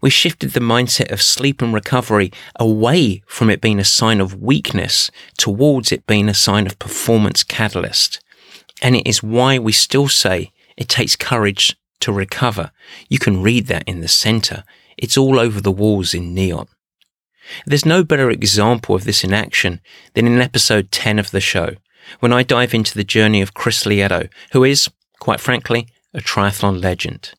We 0.00 0.10
shifted 0.10 0.52
the 0.52 0.60
mindset 0.60 1.10
of 1.10 1.20
sleep 1.20 1.60
and 1.60 1.74
recovery 1.74 2.30
away 2.56 3.22
from 3.26 3.50
it 3.50 3.60
being 3.60 3.80
a 3.80 3.84
sign 3.84 4.20
of 4.20 4.40
weakness 4.40 5.10
towards 5.36 5.90
it 5.90 6.06
being 6.06 6.28
a 6.28 6.34
sign 6.34 6.66
of 6.66 6.78
performance 6.78 7.42
catalyst. 7.42 8.20
And 8.82 8.96
it 8.96 9.06
is 9.06 9.22
why 9.22 9.58
we 9.58 9.72
still 9.72 10.08
say 10.08 10.52
it 10.76 10.88
takes 10.88 11.16
courage 11.16 11.76
to 12.00 12.12
recover. 12.12 12.70
You 13.08 13.18
can 13.18 13.42
read 13.42 13.66
that 13.68 13.88
in 13.88 14.00
the 14.00 14.08
center. 14.08 14.64
It's 14.96 15.16
all 15.16 15.38
over 15.38 15.60
the 15.60 15.72
walls 15.72 16.14
in 16.14 16.34
neon. 16.34 16.68
There's 17.66 17.86
no 17.86 18.04
better 18.04 18.30
example 18.30 18.94
of 18.94 19.04
this 19.04 19.24
in 19.24 19.32
action 19.32 19.80
than 20.14 20.26
in 20.26 20.40
episode 20.40 20.90
10 20.90 21.18
of 21.18 21.30
the 21.30 21.40
show, 21.40 21.74
when 22.20 22.32
I 22.32 22.42
dive 22.42 22.74
into 22.74 22.94
the 22.94 23.04
journey 23.04 23.40
of 23.40 23.54
Chris 23.54 23.84
Lieto, 23.84 24.28
who 24.52 24.64
is, 24.64 24.90
quite 25.20 25.40
frankly, 25.40 25.88
a 26.12 26.20
triathlon 26.20 26.82
legend. 26.82 27.32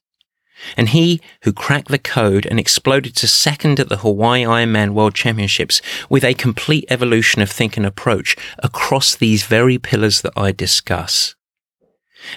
And 0.78 0.90
he 0.90 1.22
who 1.44 1.54
cracked 1.54 1.90
the 1.90 2.00
code 2.00 2.46
and 2.46 2.60
exploded 2.60 3.16
to 3.18 3.28
second 3.28 3.80
at 3.80 3.90
the 3.90 3.98
Hawaii 3.98 4.44
Ironman 4.44 4.92
World 4.92 5.16
Championships 5.16 5.82
with 6.10 6.24
a 6.24 6.34
complete 6.34 6.86
evolution 6.90 7.42
of 7.42 7.52
think 7.52 7.78
and 7.78 7.86
approach 7.86 8.36
across 8.60 9.16
these 9.16 9.46
very 9.46 9.78
pillars 9.78 10.22
that 10.22 10.34
I 10.36 10.52
discuss. 10.52 11.36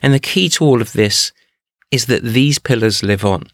And 0.03 0.13
the 0.13 0.21
key 0.21 0.49
to 0.51 0.65
all 0.65 0.83
of 0.83 0.93
this 0.93 1.33
is 1.91 2.07
that 2.07 2.23
these 2.23 2.59
pillars 2.59 3.03
live 3.03 3.25
on. 3.25 3.49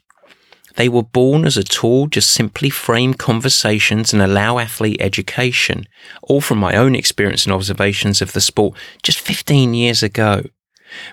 They 0.76 0.88
were 0.88 1.04
born 1.04 1.44
as 1.44 1.56
a 1.56 1.62
tool 1.62 2.08
to 2.10 2.20
simply 2.20 2.68
frame 2.68 3.14
conversations 3.14 4.12
and 4.12 4.20
allow 4.20 4.58
athlete 4.58 5.00
education, 5.00 5.86
all 6.22 6.40
from 6.40 6.58
my 6.58 6.74
own 6.74 6.96
experience 6.96 7.46
and 7.46 7.54
observations 7.54 8.20
of 8.20 8.32
the 8.32 8.40
sport 8.40 8.76
just 9.02 9.20
15 9.20 9.74
years 9.74 10.02
ago. 10.02 10.42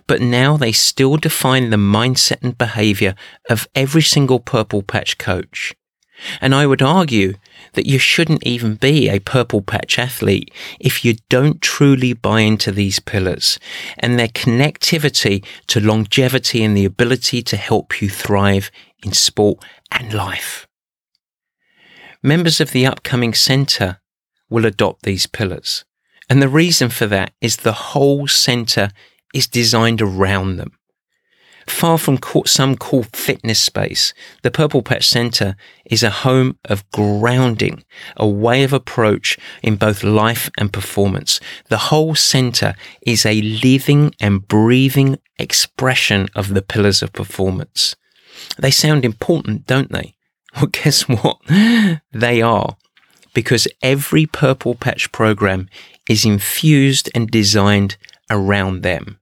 But 0.07 0.21
now 0.21 0.57
they 0.57 0.71
still 0.71 1.17
define 1.17 1.69
the 1.69 1.77
mindset 1.77 2.41
and 2.41 2.57
behavior 2.57 3.15
of 3.49 3.67
every 3.75 4.01
single 4.01 4.39
purple 4.39 4.81
patch 4.81 5.17
coach. 5.17 5.73
And 6.39 6.53
I 6.53 6.67
would 6.67 6.81
argue 6.81 7.33
that 7.73 7.87
you 7.87 7.97
shouldn't 7.97 8.45
even 8.45 8.75
be 8.75 9.09
a 9.09 9.19
purple 9.19 9.61
patch 9.61 9.97
athlete 9.97 10.51
if 10.79 11.03
you 11.03 11.15
don't 11.29 11.61
truly 11.61 12.13
buy 12.13 12.41
into 12.41 12.71
these 12.71 12.99
pillars 12.99 13.59
and 13.97 14.19
their 14.19 14.27
connectivity 14.27 15.43
to 15.67 15.79
longevity 15.79 16.63
and 16.63 16.77
the 16.77 16.85
ability 16.85 17.41
to 17.43 17.57
help 17.57 18.01
you 18.01 18.09
thrive 18.09 18.71
in 19.03 19.13
sport 19.13 19.63
and 19.91 20.13
life. 20.13 20.67
Members 22.21 22.61
of 22.61 22.71
the 22.71 22.85
upcoming 22.85 23.33
centre 23.33 23.99
will 24.49 24.65
adopt 24.65 25.03
these 25.03 25.25
pillars. 25.25 25.85
And 26.29 26.41
the 26.41 26.49
reason 26.49 26.89
for 26.89 27.07
that 27.07 27.33
is 27.41 27.57
the 27.57 27.71
whole 27.71 28.27
centre 28.27 28.91
is 29.33 29.47
designed 29.47 30.01
around 30.01 30.57
them. 30.57 30.71
Far 31.67 31.97
from 31.99 32.19
some 32.47 32.75
cool 32.75 33.03
fitness 33.13 33.59
space, 33.59 34.13
the 34.41 34.51
Purple 34.51 34.81
Patch 34.81 35.07
Center 35.07 35.55
is 35.85 36.01
a 36.03 36.09
home 36.09 36.57
of 36.65 36.89
grounding, 36.91 37.83
a 38.17 38.27
way 38.27 38.63
of 38.63 38.73
approach 38.73 39.37
in 39.61 39.75
both 39.75 40.03
life 40.03 40.49
and 40.57 40.73
performance. 40.73 41.39
The 41.69 41.77
whole 41.89 42.15
center 42.15 42.73
is 43.05 43.25
a 43.25 43.41
living 43.41 44.13
and 44.19 44.47
breathing 44.47 45.19
expression 45.37 46.27
of 46.35 46.53
the 46.53 46.63
pillars 46.63 47.01
of 47.03 47.13
performance. 47.13 47.95
They 48.57 48.71
sound 48.71 49.05
important, 49.05 49.65
don't 49.67 49.91
they? 49.91 50.15
Well, 50.55 50.65
guess 50.65 51.07
what? 51.07 51.37
They 52.11 52.41
are. 52.41 52.75
because 53.33 53.67
every 53.81 54.25
Purple 54.25 54.75
Patch 54.75 55.09
program 55.13 55.69
is 56.09 56.25
infused 56.25 57.09
and 57.15 57.31
designed 57.31 57.95
around 58.29 58.81
them. 58.83 59.20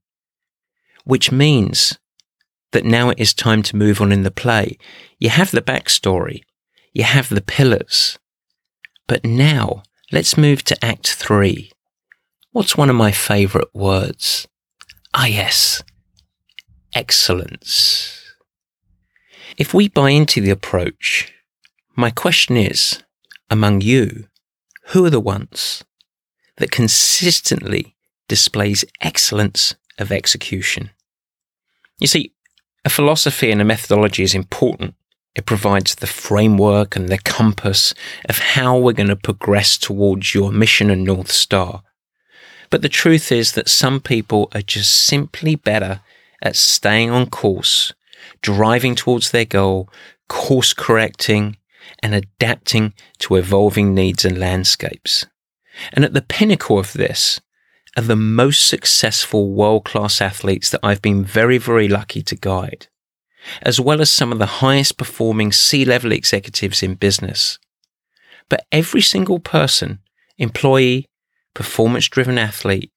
Which 1.10 1.32
means 1.32 1.98
that 2.72 2.86
now 2.86 3.10
it 3.10 3.20
is 3.20 3.34
time 3.34 3.64
to 3.64 3.76
move 3.76 4.00
on 4.00 4.12
in 4.12 4.22
the 4.22 4.30
play. 4.30 4.78
You 5.18 5.30
have 5.30 5.50
the 5.50 5.60
backstory, 5.60 6.44
you 6.94 7.04
have 7.04 7.30
the 7.30 7.42
pillars. 7.42 8.20
But 9.08 9.26
now 9.26 9.82
let's 10.12 10.38
move 10.38 10.64
to 10.66 10.86
Act 10.86 11.08
3. 11.10 11.72
What's 12.52 12.78
one 12.78 12.92
of 12.92 12.96
my 12.96 13.12
favourite 13.12 13.74
words? 13.74 14.48
Ah, 15.12 15.26
yes, 15.26 15.82
excellence. 16.94 18.36
If 19.58 19.74
we 19.74 19.90
buy 19.90 20.12
into 20.12 20.42
the 20.42 20.52
approach, 20.52 21.34
my 21.96 22.12
question 22.12 22.56
is 22.56 23.02
among 23.50 23.82
you, 23.82 24.28
who 24.90 25.04
are 25.06 25.10
the 25.10 25.20
ones 25.20 25.84
that 26.58 26.70
consistently 26.70 27.96
displays 28.28 28.86
excellence 29.02 29.74
of 29.98 30.12
execution? 30.12 30.92
You 32.00 32.08
see, 32.08 32.34
a 32.86 32.90
philosophy 32.90 33.52
and 33.52 33.62
a 33.62 33.66
methodology 33.66 34.24
is 34.24 34.34
important. 34.34 34.96
It 35.36 35.46
provides 35.46 35.96
the 35.96 36.08
framework 36.08 36.96
and 36.96 37.10
the 37.10 37.18
compass 37.18 37.94
of 38.28 38.40
how 38.40 38.78
we're 38.78 38.94
going 38.94 39.10
to 39.10 39.16
progress 39.16 39.78
towards 39.78 40.34
your 40.34 40.52
mission 40.52 40.90
and 40.90 41.04
North 41.04 41.32
Star. 41.32 41.84
But 42.70 42.82
the 42.82 42.90
truth 42.90 43.32
is 43.32 43.54
that 43.54 43.70
some 43.70 44.00
people 44.00 44.50
are 44.54 44.62
just 44.62 44.92
simply 44.92 45.56
better 45.56 46.02
at 46.42 46.56
staying 46.56 47.10
on 47.10 47.30
course, 47.30 47.94
driving 48.42 48.96
towards 48.96 49.32
their 49.32 49.46
goal, 49.46 49.90
course 50.28 50.74
correcting, 50.74 51.58
and 52.02 52.14
adapting 52.14 52.94
to 53.20 53.36
evolving 53.36 53.94
needs 53.94 54.24
and 54.24 54.38
landscapes. 54.38 55.26
And 55.94 56.06
at 56.06 56.14
the 56.14 56.22
pinnacle 56.22 56.80
of 56.80 56.94
this 56.94 57.40
are 58.00 58.02
the 58.02 58.16
most 58.16 58.66
successful 58.66 59.52
world 59.52 59.84
class 59.84 60.22
athletes 60.22 60.70
that 60.70 60.80
I've 60.82 61.02
been 61.02 61.26
very, 61.26 61.58
very 61.58 61.90
lucky 61.90 62.22
to 62.24 62.36
guide, 62.36 62.88
as 63.62 63.78
well 63.78 64.00
as 64.00 64.10
some 64.10 64.32
of 64.32 64.40
the 64.40 64.62
highest 64.64 64.98
performing 64.98 65.52
C 65.52 65.84
level 65.84 66.14
executives 66.14 66.82
in 66.82 66.96
business. 66.96 67.60
But 68.48 68.66
every 68.72 69.02
single 69.02 69.40
person, 69.40 70.00
employee, 70.38 71.08
performance 71.54 72.08
driven 72.08 72.38
athlete, 72.38 72.90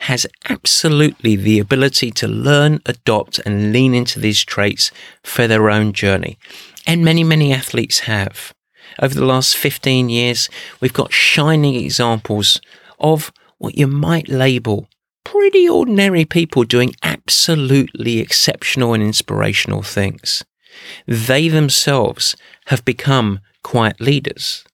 has 0.00 0.26
absolutely 0.50 1.36
the 1.36 1.58
ability 1.58 2.10
to 2.10 2.28
learn, 2.28 2.80
adopt, 2.84 3.38
and 3.46 3.72
lean 3.72 3.94
into 3.94 4.20
these 4.20 4.44
traits 4.44 4.90
for 5.24 5.46
their 5.46 5.70
own 5.70 5.94
journey. 5.94 6.38
And 6.86 7.02
many, 7.02 7.24
many 7.24 7.50
athletes 7.50 8.00
have. 8.00 8.52
Over 9.00 9.14
the 9.14 9.24
last 9.24 9.56
15 9.56 10.10
years, 10.10 10.50
we've 10.80 10.92
got 10.92 11.14
shining 11.14 11.76
examples 11.76 12.60
of 12.98 13.32
what 13.60 13.78
you 13.78 13.86
might 13.86 14.28
label 14.28 14.88
pretty 15.24 15.68
ordinary 15.68 16.24
people 16.24 16.64
doing 16.64 16.92
absolutely 17.02 18.18
exceptional 18.18 18.94
and 18.94 19.02
inspirational 19.02 19.82
things. 19.82 20.42
They 21.06 21.48
themselves 21.48 22.34
have 22.66 22.84
become 22.84 23.40
quiet 23.62 24.00
leaders 24.00 24.64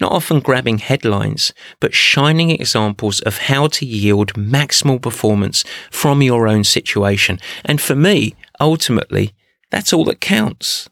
not 0.00 0.12
often 0.12 0.40
grabbing 0.40 0.78
headlines, 0.78 1.52
but 1.80 1.94
shining 1.94 2.50
examples 2.50 3.20
of 3.20 3.38
how 3.38 3.66
to 3.68 3.86
yield 3.86 4.34
maximal 4.34 5.00
performance 5.00 5.64
from 5.90 6.22
your 6.22 6.46
own 6.46 6.64
situation. 6.64 7.40
And 7.64 7.80
for 7.80 7.94
me, 7.94 8.34
ultimately, 8.60 9.32
that's 9.70 9.92
all 9.92 10.04
that 10.04 10.20
counts. 10.20 10.88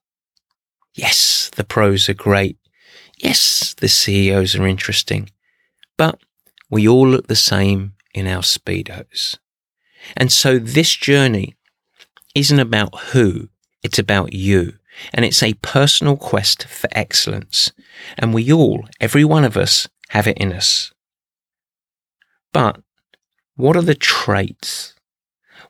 Yes, 0.95 1.51
the 1.55 1.65
pros 1.65 2.09
are 2.09 2.15
great. 2.15 2.59
Yes, 3.19 3.75
the 3.75 3.89
CEOs 3.89 4.57
are 4.57 4.67
interesting. 4.67 5.31
But 5.97 6.19
we 6.71 6.89
all 6.89 7.07
look 7.07 7.27
the 7.27 7.37
same 7.37 7.95
in 8.15 8.27
our 8.27 8.43
Speedos. 8.43 9.39
And 10.17 10.33
so 10.33 10.59
this 10.59 10.95
journey 10.95 11.57
isn't 12.35 12.61
about 12.61 12.99
who, 13.11 13.49
it's 13.83 13.99
about 13.99 14.33
you. 14.33 14.75
And 15.13 15.25
it's 15.25 15.43
a 15.43 15.55
personal 15.55 16.17
quest 16.17 16.65
for 16.65 16.89
excellence. 16.93 17.73
And 18.17 18.33
we 18.33 18.51
all, 18.51 18.89
every 19.01 19.25
one 19.25 19.45
of 19.45 19.57
us, 19.57 19.89
have 20.11 20.27
it 20.27 20.39
in 20.39 20.53
us. 20.53 20.93
But 22.53 22.81
what 23.57 23.77
are 23.77 23.83
the 23.83 23.95
traits? 23.95 24.95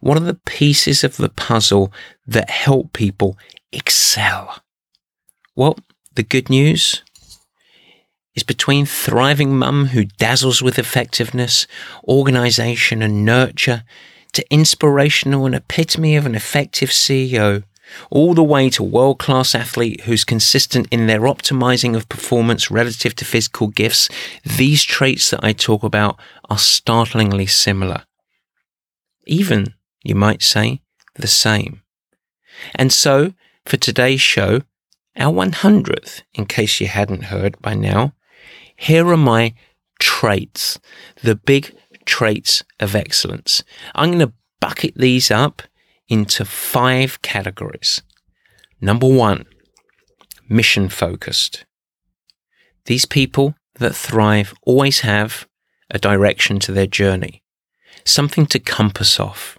What 0.01 0.17
are 0.17 0.21
the 0.21 0.41
pieces 0.47 1.03
of 1.03 1.17
the 1.17 1.29
puzzle 1.29 1.93
that 2.27 2.51
help 2.51 2.93
people 2.93 3.37
excel? 3.73 4.63
Well, 5.55 5.79
the 6.15 6.23
good 6.23 6.49
news 6.49 7.03
is 8.37 8.43
between 8.43 8.87
thriving 8.87 9.59
mum 9.59 9.87
who 9.87 10.05
dazzles 10.05 10.63
with 10.63 10.79
effectiveness, 10.79 11.67
organization 12.05 13.03
and 13.03 13.25
nurture, 13.25 13.83
to 14.33 14.45
inspirational 14.53 15.47
and 15.47 15.55
epitome 15.55 16.15
of 16.15 16.27
an 16.27 16.35
effective 16.35 16.91
CEO 16.91 17.65
all 18.11 18.35
the 18.35 18.43
way 18.43 18.71
to 18.71 18.83
world 18.83 19.19
class 19.19 19.55
athlete 19.55 20.03
who's 20.03 20.25
consistent 20.25 20.87
in 20.91 21.07
their 21.07 21.21
optimizing 21.21 21.97
of 21.97 22.09
performance 22.09 22.71
relative 22.71 23.15
to 23.17 23.25
physical 23.25 23.69
gifts, 23.69 24.09
these 24.45 24.83
traits 24.83 25.31
that 25.31 25.43
I 25.43 25.53
talk 25.53 25.83
about 25.83 26.19
are 26.51 26.59
startlingly 26.59 27.47
similar. 27.47 28.05
Even, 29.27 29.75
you 30.03 30.15
might 30.15 30.43
say, 30.43 30.81
the 31.15 31.27
same. 31.27 31.83
And 32.75 32.93
so, 32.93 33.35
for 33.65 33.77
today's 33.77 34.21
show, 34.21 34.63
our 35.17 35.33
100th, 35.33 36.23
in 36.35 36.47
case 36.47 36.81
you 36.81 36.87
hadn't 36.87 37.25
heard 37.25 37.61
by 37.61 37.75
now, 37.75 38.13
here 38.77 39.07
are 39.09 39.17
my 39.17 39.55
traits, 39.99 40.79
the 41.23 41.37
big 41.37 41.75
traits 42.05 42.63
of 42.81 42.95
excellence. 42.95 43.65
I'm 43.95 44.11
going 44.11 44.27
to 44.27 44.33
bucket 44.61 44.95
these 44.97 45.31
up 45.31 45.63
into 46.09 46.45
five 46.45 47.21
categories. 47.23 48.03
Number 48.81 49.09
one, 49.09 49.47
mission 50.49 50.89
focused. 50.89 51.65
These 52.85 53.07
people 53.07 53.55
that 53.77 53.97
thrive 53.97 54.55
always 54.63 55.01
have 55.01 55.49
a 55.91 55.99
direction 55.99 56.59
to 56.61 56.73
their 56.73 56.87
journey, 56.87 57.43
something 58.05 58.47
to 58.47 58.59
compass 58.59 59.19
off. 59.19 59.56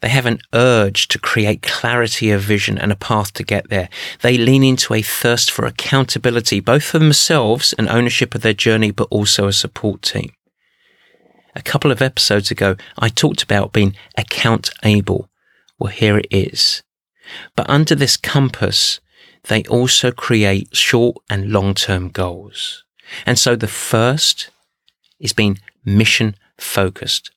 They 0.00 0.08
have 0.08 0.26
an 0.26 0.38
urge 0.54 1.08
to 1.08 1.18
create 1.18 1.62
clarity 1.62 2.30
of 2.30 2.40
vision 2.40 2.78
and 2.78 2.92
a 2.92 2.96
path 2.96 3.32
to 3.34 3.42
get 3.42 3.68
there. 3.68 3.88
They 4.20 4.38
lean 4.38 4.62
into 4.62 4.94
a 4.94 5.02
thirst 5.02 5.50
for 5.50 5.66
accountability, 5.66 6.60
both 6.60 6.84
for 6.84 7.00
themselves 7.00 7.72
and 7.76 7.88
ownership 7.88 8.34
of 8.34 8.42
their 8.42 8.54
journey, 8.54 8.92
but 8.92 9.08
also 9.10 9.48
a 9.48 9.52
support 9.52 10.02
team. 10.02 10.30
A 11.56 11.62
couple 11.62 11.90
of 11.90 12.00
episodes 12.00 12.52
ago, 12.52 12.76
I 12.96 13.08
talked 13.08 13.42
about 13.42 13.72
being 13.72 13.96
account 14.16 14.70
able, 14.84 15.28
well, 15.78 15.90
here 15.90 16.16
it 16.16 16.28
is. 16.30 16.82
But 17.56 17.68
under 17.68 17.96
this 17.96 18.16
compass, 18.16 19.00
they 19.44 19.64
also 19.64 20.12
create 20.12 20.76
short 20.76 21.16
and 21.28 21.50
long 21.50 21.74
term 21.74 22.10
goals. 22.10 22.84
And 23.26 23.38
so 23.38 23.56
the 23.56 23.66
first 23.66 24.50
is 25.18 25.32
being 25.32 25.58
mission 25.84 26.36
focused. 26.58 27.32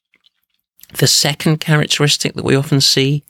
The 0.93 1.07
second 1.07 1.59
characteristic 1.59 2.33
that 2.35 2.45
we 2.45 2.55
often 2.55 2.81
see, 2.81 3.23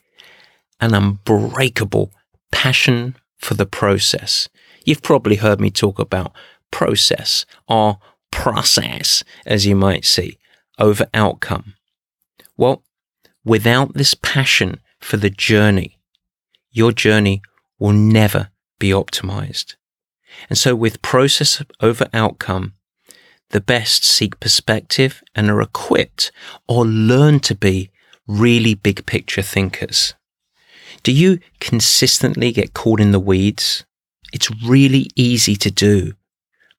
an 0.79 0.93
unbreakable 0.93 2.11
passion 2.51 3.15
for 3.37 3.53
the 3.53 3.65
process. 3.65 4.49
You've 4.85 5.03
probably 5.03 5.37
heard 5.37 5.61
me 5.61 5.69
talk 5.69 5.99
about 5.99 6.33
process 6.71 7.45
or 7.67 7.99
process, 8.31 9.23
as 9.45 9.65
you 9.65 9.75
might 9.75 10.05
see, 10.05 10.37
over 10.79 11.05
outcome. 11.13 11.75
Well, 12.57 12.83
without 13.43 13.93
this 13.93 14.13
passion 14.13 14.79
for 15.01 15.17
the 15.17 15.29
journey. 15.29 15.97
Your 16.71 16.91
journey 16.91 17.41
will 17.79 17.91
never 17.91 18.49
be 18.79 18.91
optimized. 18.91 19.75
And 20.49 20.57
so 20.57 20.75
with 20.75 21.01
process 21.01 21.61
over 21.81 22.07
outcome, 22.13 22.73
the 23.51 23.61
best 23.61 24.03
seek 24.03 24.39
perspective 24.39 25.23
and 25.35 25.49
are 25.49 25.61
equipped 25.61 26.31
or 26.67 26.85
learn 26.85 27.39
to 27.41 27.55
be 27.55 27.91
really 28.27 28.73
big 28.73 29.05
picture 29.05 29.41
thinkers. 29.41 30.13
Do 31.03 31.11
you 31.11 31.39
consistently 31.59 32.51
get 32.51 32.73
caught 32.73 32.99
in 32.99 33.11
the 33.11 33.19
weeds? 33.19 33.85
It's 34.33 34.49
really 34.63 35.09
easy 35.15 35.55
to 35.57 35.71
do, 35.71 36.13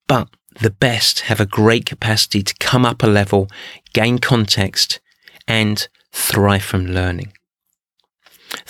but 0.06 0.28
the 0.60 0.70
best 0.70 1.20
have 1.20 1.40
a 1.40 1.46
great 1.46 1.86
capacity 1.86 2.42
to 2.42 2.54
come 2.58 2.86
up 2.86 3.02
a 3.02 3.06
level, 3.06 3.48
gain 3.92 4.18
context, 4.18 5.00
and 5.46 5.88
thrive 6.12 6.62
from 6.62 6.86
learning. 6.86 7.32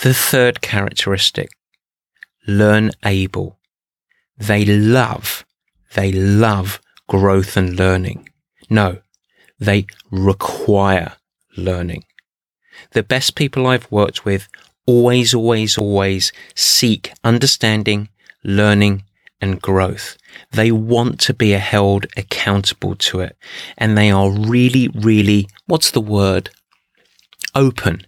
The 0.01 0.13
third 0.13 0.61
characteristic, 0.61 1.49
learn 2.47 2.91
able. 3.05 3.59
They 4.37 4.65
love, 4.65 5.45
they 5.93 6.11
love 6.11 6.81
growth 7.07 7.57
and 7.57 7.77
learning. 7.77 8.29
No, 8.69 8.99
they 9.59 9.85
require 10.11 11.13
learning. 11.57 12.03
The 12.91 13.03
best 13.03 13.35
people 13.35 13.67
I've 13.67 13.91
worked 13.91 14.25
with 14.25 14.47
always, 14.85 15.33
always, 15.33 15.77
always 15.77 16.31
seek 16.55 17.13
understanding, 17.23 18.09
learning, 18.43 19.03
and 19.41 19.61
growth. 19.61 20.17
They 20.51 20.71
want 20.71 21.19
to 21.21 21.33
be 21.33 21.51
held 21.51 22.05
accountable 22.15 22.95
to 22.95 23.19
it. 23.19 23.37
And 23.77 23.97
they 23.97 24.09
are 24.09 24.31
really, 24.31 24.87
really, 24.87 25.47
what's 25.65 25.91
the 25.91 26.01
word? 26.01 26.49
Open. 27.53 28.07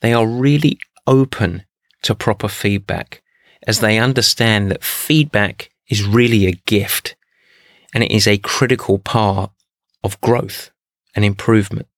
They 0.00 0.12
are 0.12 0.26
really 0.26 0.78
open 1.06 1.64
to 2.02 2.14
proper 2.14 2.48
feedback 2.48 3.22
as 3.66 3.80
they 3.80 3.98
understand 3.98 4.70
that 4.70 4.84
feedback 4.84 5.70
is 5.88 6.04
really 6.04 6.46
a 6.46 6.52
gift 6.66 7.16
and 7.98 8.04
it 8.04 8.12
is 8.12 8.28
a 8.28 8.38
critical 8.38 9.00
part 9.00 9.50
of 10.04 10.20
growth 10.20 10.70
and 11.16 11.24
improvement. 11.24 11.88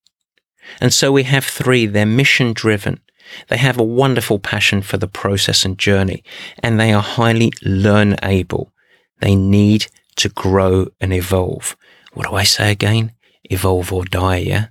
And 0.81 0.95
so 0.95 1.13
we 1.13 1.25
have 1.25 1.45
three, 1.45 1.85
they're 1.85 2.07
mission 2.07 2.55
driven. 2.55 3.01
They 3.49 3.59
have 3.59 3.79
a 3.79 3.85
wonderful 3.85 4.39
passion 4.39 4.81
for 4.81 4.97
the 4.97 5.07
process 5.07 5.63
and 5.63 5.79
journey, 5.79 6.25
and 6.63 6.81
they 6.81 6.95
are 6.95 7.03
highly 7.03 7.53
learn 7.61 8.17
able. 8.23 8.73
They 9.21 9.37
need 9.37 9.89
to 10.17 10.31
grow 10.31 10.87
and 11.03 11.13
evolve. 11.13 11.77
What 12.15 12.31
do 12.31 12.35
I 12.35 12.45
say 12.45 12.71
again? 12.73 13.13
Evolve 13.51 13.93
or 13.93 14.07
die, 14.07 14.39
yeah? 14.39 14.69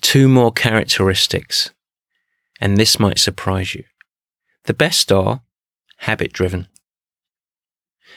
Two 0.00 0.26
more 0.26 0.50
characteristics, 0.50 1.70
and 2.60 2.76
this 2.76 2.98
might 2.98 3.20
surprise 3.20 3.76
you. 3.76 3.84
The 4.64 4.74
best 4.74 5.12
are 5.12 5.42
habit 5.98 6.32
driven. 6.32 6.66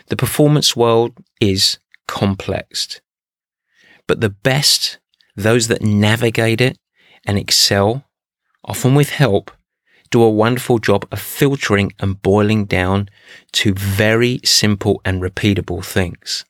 The 0.08 0.16
performance 0.16 0.76
world 0.76 1.14
is 1.40 1.80
complex, 2.08 3.02
but 4.08 4.22
the 4.22 4.30
best, 4.30 5.00
those 5.36 5.68
that 5.68 5.82
navigate 5.82 6.62
it 6.62 6.78
and 7.26 7.38
excel, 7.38 8.06
often 8.64 8.96
with 8.96 9.10
help, 9.10 9.52
do 10.12 10.22
a 10.22 10.30
wonderful 10.30 10.80
job 10.80 11.08
of 11.12 11.20
filtering 11.20 11.92
and 12.00 12.22
boiling 12.22 12.66
down 12.66 13.10
to 13.52 13.74
very 13.74 14.40
simple 14.44 15.02
and 15.04 15.22
repeatable 15.22 15.84
things. 15.84 16.46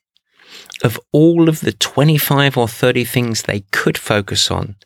Of 0.84 1.00
all 1.10 1.48
of 1.48 1.60
the 1.60 1.72
25 1.72 2.56
or 2.56 2.68
30 2.68 3.04
things 3.04 3.42
they 3.42 3.60
could 3.72 3.96
focus 3.96 4.50
on, 4.50 4.76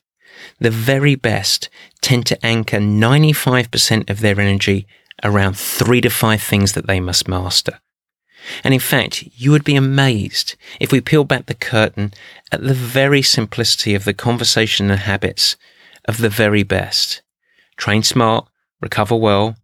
the 0.59 0.71
very 0.71 1.15
best 1.15 1.69
tend 2.01 2.27
to 2.27 2.47
anchor 2.47 2.79
95% 2.79 4.09
of 4.09 4.21
their 4.21 4.41
energy 4.41 4.87
around 5.23 5.59
three 5.59 6.01
to 6.01 6.11
five 6.11 6.43
things 6.43 6.73
that 6.73 6.87
they 6.87 7.01
must 7.01 7.29
master. 7.29 7.81
And 8.65 8.75
in 8.75 8.81
fact, 8.81 9.25
you 9.35 9.51
would 9.51 9.65
be 9.65 9.77
amazed 9.77 10.57
if 10.81 10.93
we 10.93 11.01
peel 11.01 11.25
back 11.25 11.47
the 11.47 11.55
curtain 11.55 12.13
at 12.51 12.63
the 12.63 12.75
very 12.75 13.23
simplicity 13.23 13.95
of 13.95 14.05
the 14.05 14.15
conversation 14.15 14.91
and 14.91 15.01
habits 15.01 15.57
of 16.07 16.19
the 16.19 16.29
very 16.29 16.63
best. 16.63 17.23
Train 17.77 18.03
smart, 18.03 18.49
recover 18.81 19.17
well, 19.17 19.57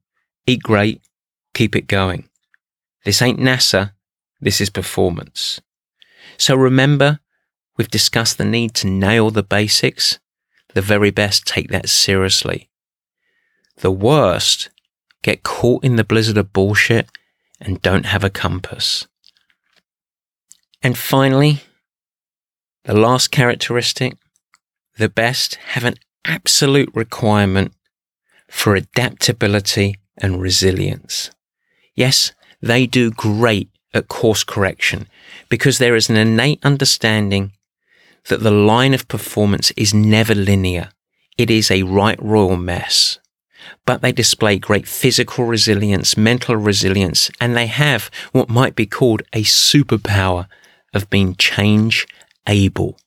eat 0.47 0.63
great, 0.63 1.01
keep 1.55 1.75
it 1.75 1.87
going. 1.87 2.29
This 3.05 3.23
ain't 3.23 3.41
NASA, 3.41 3.93
this 4.41 4.61
is 4.61 4.71
performance. 4.71 5.61
So 6.37 6.55
remember, 6.55 7.21
we've 7.77 7.91
discussed 7.91 8.39
the 8.39 8.45
need 8.45 8.75
to 8.75 8.87
nail 8.87 9.31
the 9.31 9.43
basics. 9.43 10.19
The 10.75 10.83
very 10.83 11.11
best 11.11 11.47
take 11.47 11.71
that 11.71 11.89
seriously. 11.89 12.69
The 13.77 13.91
worst 13.91 14.69
get 15.23 15.43
caught 15.43 15.83
in 15.83 15.97
the 15.97 16.05
blizzard 16.05 16.37
of 16.37 16.53
bullshit 16.53 17.09
and 17.61 17.83
don't 17.83 18.07
have 18.07 18.25
a 18.25 18.31
compass. 18.31 19.07
And 20.83 20.97
finally, 20.97 21.63
the 22.85 22.95
last 22.95 23.31
characteristic, 23.31 24.17
the 24.99 25.09
best 25.09 25.57
have 25.73 25.85
an 25.85 25.97
absolute 26.25 26.91
requirement 26.95 27.73
for 28.49 28.75
adaptability 28.75 29.97
and 30.19 30.41
resilience. 30.41 31.31
Yes, 31.95 32.33
they 32.61 32.87
do 32.87 33.11
great 33.11 33.71
at 33.93 34.09
course 34.09 34.45
correction 34.45 35.09
because 35.49 35.79
there 35.79 35.97
is 35.97 36.09
an 36.09 36.17
innate 36.17 36.61
understanding 36.65 37.53
that 38.29 38.43
the 38.43 38.51
line 38.51 38.95
of 38.95 39.09
performance 39.09 39.71
is 39.73 39.95
never 39.95 40.35
linear. 40.35 40.91
It 41.39 41.51
is 41.51 41.71
a 41.71 41.83
right 41.85 42.21
royal 42.23 42.57
mess 42.57 43.19
but 43.85 44.03
they 44.03 44.13
display 44.13 44.59
great 44.59 44.87
physical 44.87 45.45
resilience, 45.45 46.17
mental 46.17 46.57
resilience, 46.57 47.31
and 47.41 47.57
they 47.57 47.67
have 47.67 48.11
what 48.33 48.49
might 48.49 48.77
be 48.77 48.87
called 48.87 49.23
a 49.33 49.43
superpower 49.43 50.47
of 50.95 51.11
being 51.11 51.35
change 51.37 52.07
able. 52.47 52.99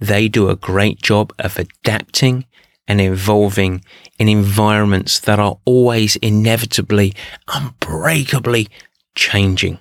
They 0.00 0.28
do 0.28 0.48
a 0.48 0.56
great 0.56 1.00
job 1.00 1.32
of 1.38 1.58
adapting 1.58 2.46
and 2.88 3.00
evolving 3.00 3.84
in 4.18 4.28
environments 4.28 5.20
that 5.20 5.38
are 5.38 5.58
always 5.64 6.16
inevitably, 6.16 7.14
unbreakably 7.48 8.68
changing. 9.14 9.78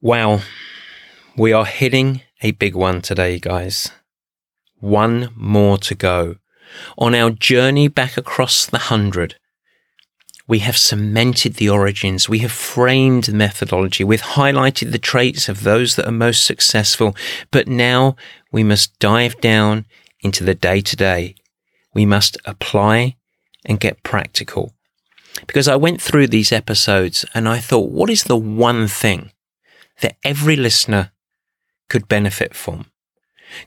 Wow, 0.00 0.40
we 1.36 1.52
are 1.52 1.66
hitting 1.66 2.22
a 2.42 2.52
big 2.52 2.74
one 2.74 3.02
today, 3.02 3.38
guys. 3.38 3.90
One 4.76 5.28
more 5.36 5.76
to 5.78 5.94
go 5.94 6.36
on 6.98 7.14
our 7.14 7.30
journey 7.30 7.88
back 7.88 8.16
across 8.16 8.66
the 8.66 8.78
hundred, 8.78 9.36
we 10.46 10.58
have 10.60 10.76
cemented 10.76 11.54
the 11.54 11.68
origins, 11.68 12.28
we 12.28 12.40
have 12.40 12.50
framed 12.50 13.24
the 13.24 13.34
methodology, 13.34 14.02
we've 14.02 14.20
highlighted 14.20 14.90
the 14.90 14.98
traits 14.98 15.48
of 15.48 15.62
those 15.62 15.94
that 15.94 16.06
are 16.06 16.12
most 16.12 16.44
successful, 16.44 17.14
but 17.50 17.68
now 17.68 18.16
we 18.50 18.64
must 18.64 18.98
dive 18.98 19.40
down 19.40 19.86
into 20.22 20.42
the 20.44 20.54
day 20.54 20.80
to 20.80 20.96
day. 20.96 21.34
We 21.94 22.04
must 22.04 22.36
apply 22.44 23.16
and 23.64 23.80
get 23.80 24.02
practical. 24.02 24.74
Because 25.46 25.68
I 25.68 25.76
went 25.76 26.02
through 26.02 26.26
these 26.26 26.52
episodes 26.52 27.24
and 27.34 27.48
I 27.48 27.58
thought, 27.58 27.90
what 27.90 28.10
is 28.10 28.24
the 28.24 28.36
one 28.36 28.88
thing 28.88 29.30
that 30.00 30.16
every 30.24 30.56
listener 30.56 31.12
could 31.88 32.08
benefit 32.08 32.54
from, 32.54 32.86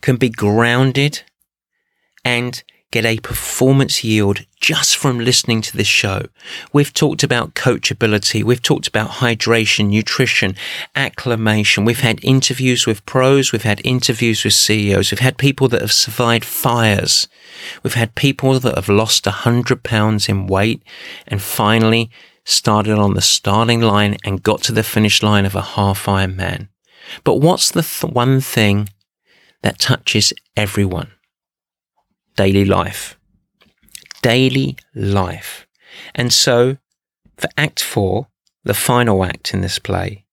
can 0.02 0.18
be 0.18 0.30
grounded 0.30 1.24
and 2.26 2.64
get 2.94 3.06
a 3.06 3.18
performance 3.18 4.04
yield 4.04 4.46
just 4.62 4.96
from 4.96 5.18
listening 5.18 5.64
to 5.64 5.76
this 5.76 5.88
show. 5.88 6.22
We've 6.72 6.94
talked 6.94 7.24
about 7.24 7.56
coachability. 7.56 8.44
We've 8.44 8.62
talked 8.62 8.88
about 8.88 9.10
hydration, 9.24 9.90
nutrition, 9.90 10.56
acclimation. 10.96 11.86
We've 11.86 12.02
had 12.02 12.24
interviews 12.24 12.86
with 12.86 13.04
pros. 13.08 13.52
We've 13.52 13.64
had 13.64 13.82
interviews 13.84 14.44
with 14.44 14.54
CEOs. 14.54 15.10
We've 15.10 15.28
had 15.28 15.40
people 15.40 15.68
that 15.70 15.82
have 15.82 15.92
survived 15.92 16.46
fires. 16.46 17.28
We've 17.82 17.96
had 17.96 18.14
people 18.14 18.60
that 18.60 18.76
have 18.76 18.90
lost 18.90 19.26
a 19.26 19.32
hundred 19.32 19.82
pounds 19.82 20.30
in 20.30 20.46
weight 20.46 20.84
and 21.26 21.42
finally 21.42 22.12
started 22.46 23.00
on 23.00 23.16
the 23.16 23.22
starting 23.22 23.82
line 23.82 24.18
and 24.24 24.44
got 24.44 24.62
to 24.64 24.72
the 24.72 24.84
finish 24.84 25.24
line 25.24 25.48
of 25.48 25.56
a 25.56 25.62
half 25.62 26.06
Ironman. 26.06 26.68
But 27.24 27.38
what's 27.38 27.72
the 27.72 27.82
th- 27.82 28.14
one 28.14 28.40
thing 28.40 28.90
that 29.64 29.80
touches 29.80 30.32
everyone? 30.56 31.10
Daily 32.36 32.66
life. 32.66 33.18
Daily 34.22 34.78
life. 34.96 35.68
And 36.16 36.32
so, 36.32 36.78
for 37.38 37.50
Act 37.58 37.82
4, 37.82 38.28
the 38.64 38.74
final 38.74 39.24
act 39.24 39.54
in 39.54 39.62
this 39.62 39.80
play, 39.80 40.26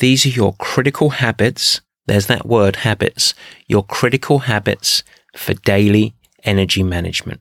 these 0.00 0.26
are 0.26 0.30
your 0.30 0.54
critical 0.54 1.10
habits. 1.10 1.80
There's 2.06 2.26
that 2.26 2.46
word, 2.46 2.76
habits. 2.76 3.34
Your 3.66 3.84
critical 3.84 4.40
habits 4.40 5.04
for 5.36 5.54
daily 5.54 6.14
energy 6.42 6.82
management. 6.82 7.40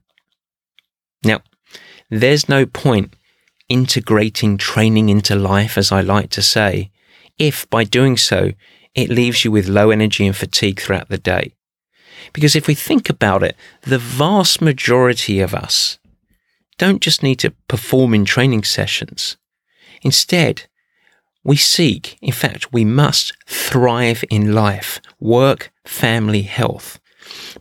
Now, 1.24 1.41
there's 2.10 2.48
no 2.48 2.65
point 2.65 3.15
integrating 3.69 4.58
training 4.58 5.10
into 5.10 5.36
life, 5.36 5.78
as 5.78 5.91
I 5.91 6.02
like 6.02 6.30
to 6.32 6.41
say, 6.41 6.91
if 7.39 7.67
by 7.69 7.84
doing 7.84 8.17
so, 8.17 8.52
it 8.93 9.10
leaves 9.10 9.43
you 9.43 9.52
with 9.52 9.67
low 9.67 9.89
energy 9.89 10.28
and 10.28 10.36
fatigue 10.36 10.80
throughout 10.80 11.10
the 11.10 11.17
day. 11.17 11.56
Because 12.32 12.56
if 12.56 12.68
we 12.68 12.76
think 12.76 13.10
about 13.10 13.44
it, 13.44 13.56
the 13.82 13.98
vast 13.98 14.62
majority 14.62 15.40
of 15.40 15.54
us 15.54 16.00
don't 16.78 17.02
just 17.02 17.22
need 17.22 17.40
to 17.40 17.52
perform 17.68 18.14
in 18.14 18.26
training 18.26 18.64
sessions. 18.64 19.38
Instead, 20.02 20.64
we 21.43 21.58
seek, 21.58 22.18
in 22.22 22.32
fact, 22.32 22.72
we 22.72 22.86
must 22.86 23.34
thrive 23.45 24.24
in 24.30 24.54
life, 24.54 25.02
work, 25.20 25.72
family, 25.86 26.43
health. 26.43 27.00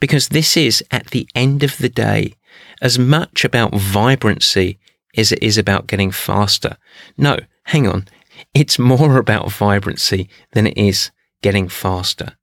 Because 0.00 0.28
this 0.28 0.56
is, 0.56 0.84
at 0.90 1.08
the 1.08 1.28
end 1.34 1.62
of 1.62 1.78
the 1.78 1.88
day, 1.88 2.34
as 2.80 2.98
much 2.98 3.44
about 3.44 3.74
vibrancy 3.74 4.78
as 5.16 5.32
it 5.32 5.42
is 5.42 5.58
about 5.58 5.86
getting 5.86 6.10
faster. 6.10 6.76
No, 7.16 7.38
hang 7.64 7.86
on. 7.86 8.08
It's 8.54 8.78
more 8.78 9.18
about 9.18 9.52
vibrancy 9.52 10.28
than 10.52 10.66
it 10.66 10.76
is 10.76 11.10
getting 11.42 11.68
faster. 11.68 12.36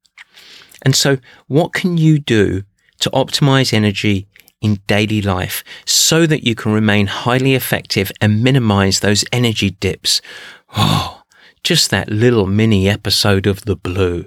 And 0.82 0.94
so, 0.96 1.18
what 1.46 1.72
can 1.72 1.96
you 1.96 2.18
do 2.18 2.64
to 3.00 3.10
optimize 3.10 3.72
energy 3.72 4.26
in 4.60 4.80
daily 4.86 5.22
life 5.22 5.64
so 5.84 6.26
that 6.26 6.44
you 6.44 6.54
can 6.54 6.72
remain 6.72 7.06
highly 7.06 7.54
effective 7.54 8.12
and 8.20 8.42
minimize 8.42 9.00
those 9.00 9.24
energy 9.32 9.70
dips? 9.70 10.20
Oh, 10.76 11.22
just 11.62 11.90
that 11.90 12.10
little 12.10 12.46
mini 12.46 12.88
episode 12.88 13.46
of 13.46 13.64
the 13.64 13.76
blue. 13.76 14.26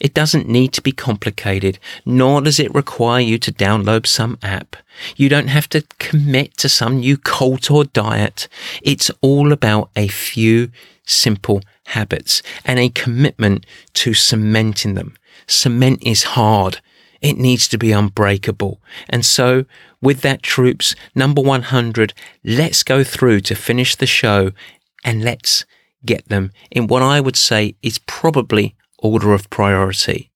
It 0.00 0.14
doesn't 0.14 0.48
need 0.48 0.72
to 0.74 0.82
be 0.82 0.92
complicated, 0.92 1.78
nor 2.06 2.40
does 2.40 2.60
it 2.60 2.74
require 2.74 3.20
you 3.20 3.38
to 3.38 3.52
download 3.52 4.06
some 4.06 4.38
app. 4.42 4.76
You 5.16 5.28
don't 5.28 5.48
have 5.48 5.68
to 5.70 5.84
commit 5.98 6.56
to 6.58 6.68
some 6.68 7.00
new 7.00 7.16
cult 7.16 7.70
or 7.70 7.84
diet. 7.84 8.48
It's 8.82 9.10
all 9.20 9.52
about 9.52 9.90
a 9.96 10.08
few 10.08 10.70
simple 11.04 11.62
habits 11.86 12.42
and 12.64 12.78
a 12.78 12.90
commitment 12.90 13.66
to 13.94 14.14
cementing 14.14 14.94
them. 14.94 15.16
Cement 15.46 16.02
is 16.02 16.34
hard. 16.34 16.80
It 17.20 17.36
needs 17.36 17.66
to 17.68 17.78
be 17.78 17.90
unbreakable. 17.90 18.80
And 19.08 19.24
so, 19.26 19.64
with 20.00 20.20
that, 20.20 20.42
troops, 20.42 20.94
number 21.14 21.42
100, 21.42 22.14
let's 22.44 22.84
go 22.84 23.02
through 23.02 23.40
to 23.40 23.56
finish 23.56 23.96
the 23.96 24.06
show 24.06 24.52
and 25.04 25.24
let's 25.24 25.64
get 26.04 26.28
them 26.28 26.52
in 26.70 26.86
what 26.86 27.02
I 27.02 27.20
would 27.20 27.36
say 27.36 27.74
is 27.82 27.98
probably 27.98 28.76
order 28.98 29.32
of 29.32 29.50
priority. 29.50 30.30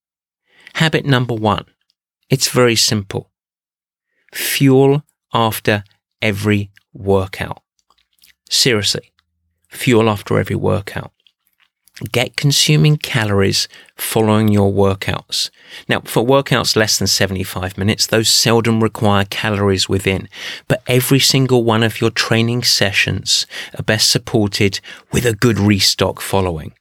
Habit 0.74 1.04
number 1.04 1.34
one. 1.34 1.66
It's 2.30 2.48
very 2.48 2.76
simple. 2.76 3.30
Fuel 4.32 5.04
after 5.34 5.84
every 6.20 6.70
workout. 6.92 7.62
Seriously, 8.48 9.12
fuel 9.68 10.08
after 10.08 10.38
every 10.38 10.56
workout. 10.56 11.12
Get 12.10 12.36
consuming 12.36 12.96
calories 12.96 13.68
following 13.96 14.48
your 14.48 14.72
workouts. 14.72 15.50
Now, 15.88 16.00
for 16.00 16.24
workouts 16.24 16.74
less 16.74 16.98
than 16.98 17.06
75 17.06 17.76
minutes, 17.76 18.06
those 18.06 18.30
seldom 18.30 18.82
require 18.82 19.26
calories 19.26 19.88
within, 19.88 20.28
but 20.68 20.82
every 20.86 21.18
single 21.18 21.64
one 21.64 21.82
of 21.82 22.00
your 22.00 22.10
training 22.10 22.62
sessions 22.62 23.46
are 23.78 23.82
best 23.82 24.10
supported 24.10 24.80
with 25.12 25.26
a 25.26 25.34
good 25.34 25.58
restock 25.58 26.20
following. 26.20 26.72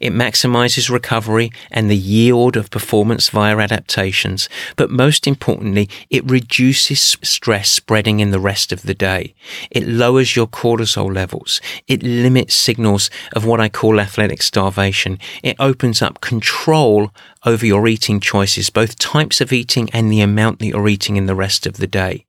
It 0.00 0.12
maximizes 0.12 0.90
recovery 0.90 1.50
and 1.70 1.90
the 1.90 1.96
yield 1.96 2.56
of 2.56 2.70
performance 2.70 3.28
via 3.28 3.56
adaptations, 3.56 4.48
but 4.76 4.90
most 4.90 5.26
importantly, 5.26 5.88
it 6.10 6.28
reduces 6.30 7.00
stress 7.22 7.70
spreading 7.70 8.20
in 8.20 8.30
the 8.30 8.40
rest 8.40 8.72
of 8.72 8.82
the 8.82 8.94
day. 8.94 9.34
It 9.70 9.86
lowers 9.86 10.36
your 10.36 10.46
cortisol 10.46 11.14
levels. 11.14 11.60
It 11.88 12.02
limits 12.02 12.54
signals 12.54 13.10
of 13.34 13.44
what 13.44 13.60
I 13.60 13.68
call 13.68 14.00
athletic 14.00 14.42
starvation. 14.42 15.18
It 15.42 15.56
opens 15.58 16.02
up 16.02 16.20
control 16.20 17.10
over 17.44 17.66
your 17.66 17.86
eating 17.88 18.20
choices, 18.20 18.70
both 18.70 18.98
types 18.98 19.40
of 19.40 19.52
eating 19.52 19.90
and 19.92 20.10
the 20.10 20.20
amount 20.20 20.60
that 20.60 20.66
you're 20.66 20.88
eating 20.88 21.16
in 21.16 21.26
the 21.26 21.34
rest 21.34 21.66
of 21.66 21.74
the 21.74 21.86
day. 21.86 22.26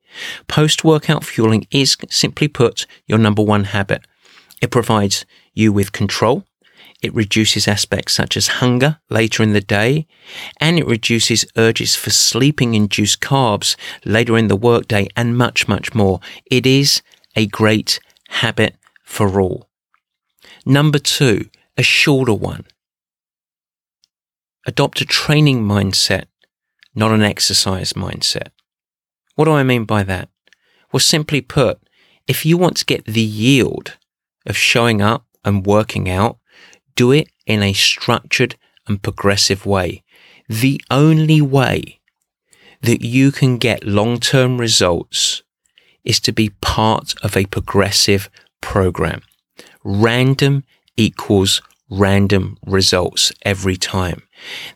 Post 0.48 0.84
workout 0.84 1.24
fueling 1.24 1.66
is, 1.72 1.98
simply 2.10 2.48
put, 2.48 2.86
your 3.08 3.18
number 3.18 3.42
one 3.42 3.66
habit. 3.66 4.06
It 4.62 4.72
provides 4.72 5.26
you 5.54 5.74
with 5.74 5.92
control 5.92 6.46
it 7.04 7.14
reduces 7.14 7.68
aspects 7.68 8.14
such 8.14 8.38
as 8.38 8.60
hunger 8.60 8.98
later 9.10 9.44
in 9.44 9.52
the 9.52 9.62
day, 9.62 10.08
and 10.62 10.80
it 10.80 10.88
reduces 10.88 11.46
urges 11.58 11.96
for 11.96 12.10
sleeping 12.10 12.74
induced 12.74 13.20
carbs 13.20 13.76
later 14.06 14.38
in 14.38 14.48
the 14.48 14.56
workday, 14.56 15.10
and 15.16 15.38
much, 15.38 15.68
much 15.68 15.94
more. 15.94 16.22
It 16.50 16.66
is 16.66 17.02
a 17.36 17.46
great 17.46 18.00
habit 18.30 18.78
for 19.04 19.42
all. 19.42 19.70
Number 20.66 20.98
two, 20.98 21.50
a 21.78 21.84
shorter 21.84 22.34
one. 22.34 22.64
Adopt 24.66 25.02
a 25.02 25.06
training 25.06 25.62
mindset, 25.62 26.26
not 26.96 27.12
an 27.12 27.22
exercise 27.22 27.94
mindset. 27.94 28.48
What 29.36 29.46
do 29.46 29.52
I 29.52 29.64
mean 29.64 29.84
by 29.84 30.04
that? 30.04 30.30
Well, 30.94 31.02
simply 31.02 31.42
put, 31.42 31.82
if 32.28 32.46
you 32.46 32.58
want 32.58 32.78
to 32.78 32.86
get 32.86 33.04
the 33.04 33.22
yield 33.22 33.98
of 34.46 34.56
showing 34.56 35.02
up 35.02 35.26
and 35.44 35.66
working 35.66 36.10
out 36.10 36.38
do 36.96 37.12
it 37.12 37.30
in 37.46 37.64
a 37.64 37.74
structured 37.74 38.56
and 38.88 39.02
progressive 39.02 39.66
way. 39.66 40.04
The 40.48 40.82
only 40.92 41.42
way 41.42 42.00
that 42.82 43.02
you 43.02 43.32
can 43.32 43.58
get 43.58 43.86
long 43.86 44.20
term 44.20 44.60
results 44.60 45.42
is 46.04 46.20
to 46.20 46.32
be 46.32 46.50
part 46.62 47.14
of 47.24 47.38
a 47.38 47.46
progressive 47.46 48.30
program. 48.62 49.22
Random 49.84 50.64
equals 50.98 51.62
random 51.90 52.58
results 52.66 53.32
every 53.44 53.78
time. 53.78 54.24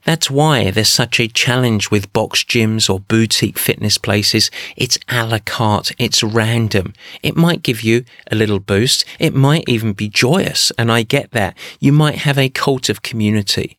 That's 0.03 0.30
why 0.30 0.72
there's 0.72 0.89
such 0.89 1.20
a 1.20 1.28
challenge 1.28 1.91
with 1.91 2.13
box 2.13 2.43
gyms 2.43 2.89
or 2.89 2.99
boutique 2.99 3.57
fitness 3.57 3.97
places. 3.97 4.49
It's 4.76 4.97
a 5.09 5.26
la 5.26 5.39
carte. 5.39 5.91
It's 5.97 6.24
random. 6.24 6.93
It 7.24 7.36
might 7.36 7.63
give 7.63 7.82
you 7.82 8.05
a 8.32 8.36
little 8.36 8.59
boost. 8.59 9.05
It 9.20 9.34
might 9.34 9.65
even 9.68 9.93
be 9.93 10.09
joyous. 10.09 10.72
And 10.78 10.91
I 10.91 11.03
get 11.03 11.32
that. 11.32 11.57
You 11.80 11.91
might 11.91 12.20
have 12.20 12.38
a 12.38 12.49
cult 12.49 12.89
of 12.89 13.01
community, 13.01 13.78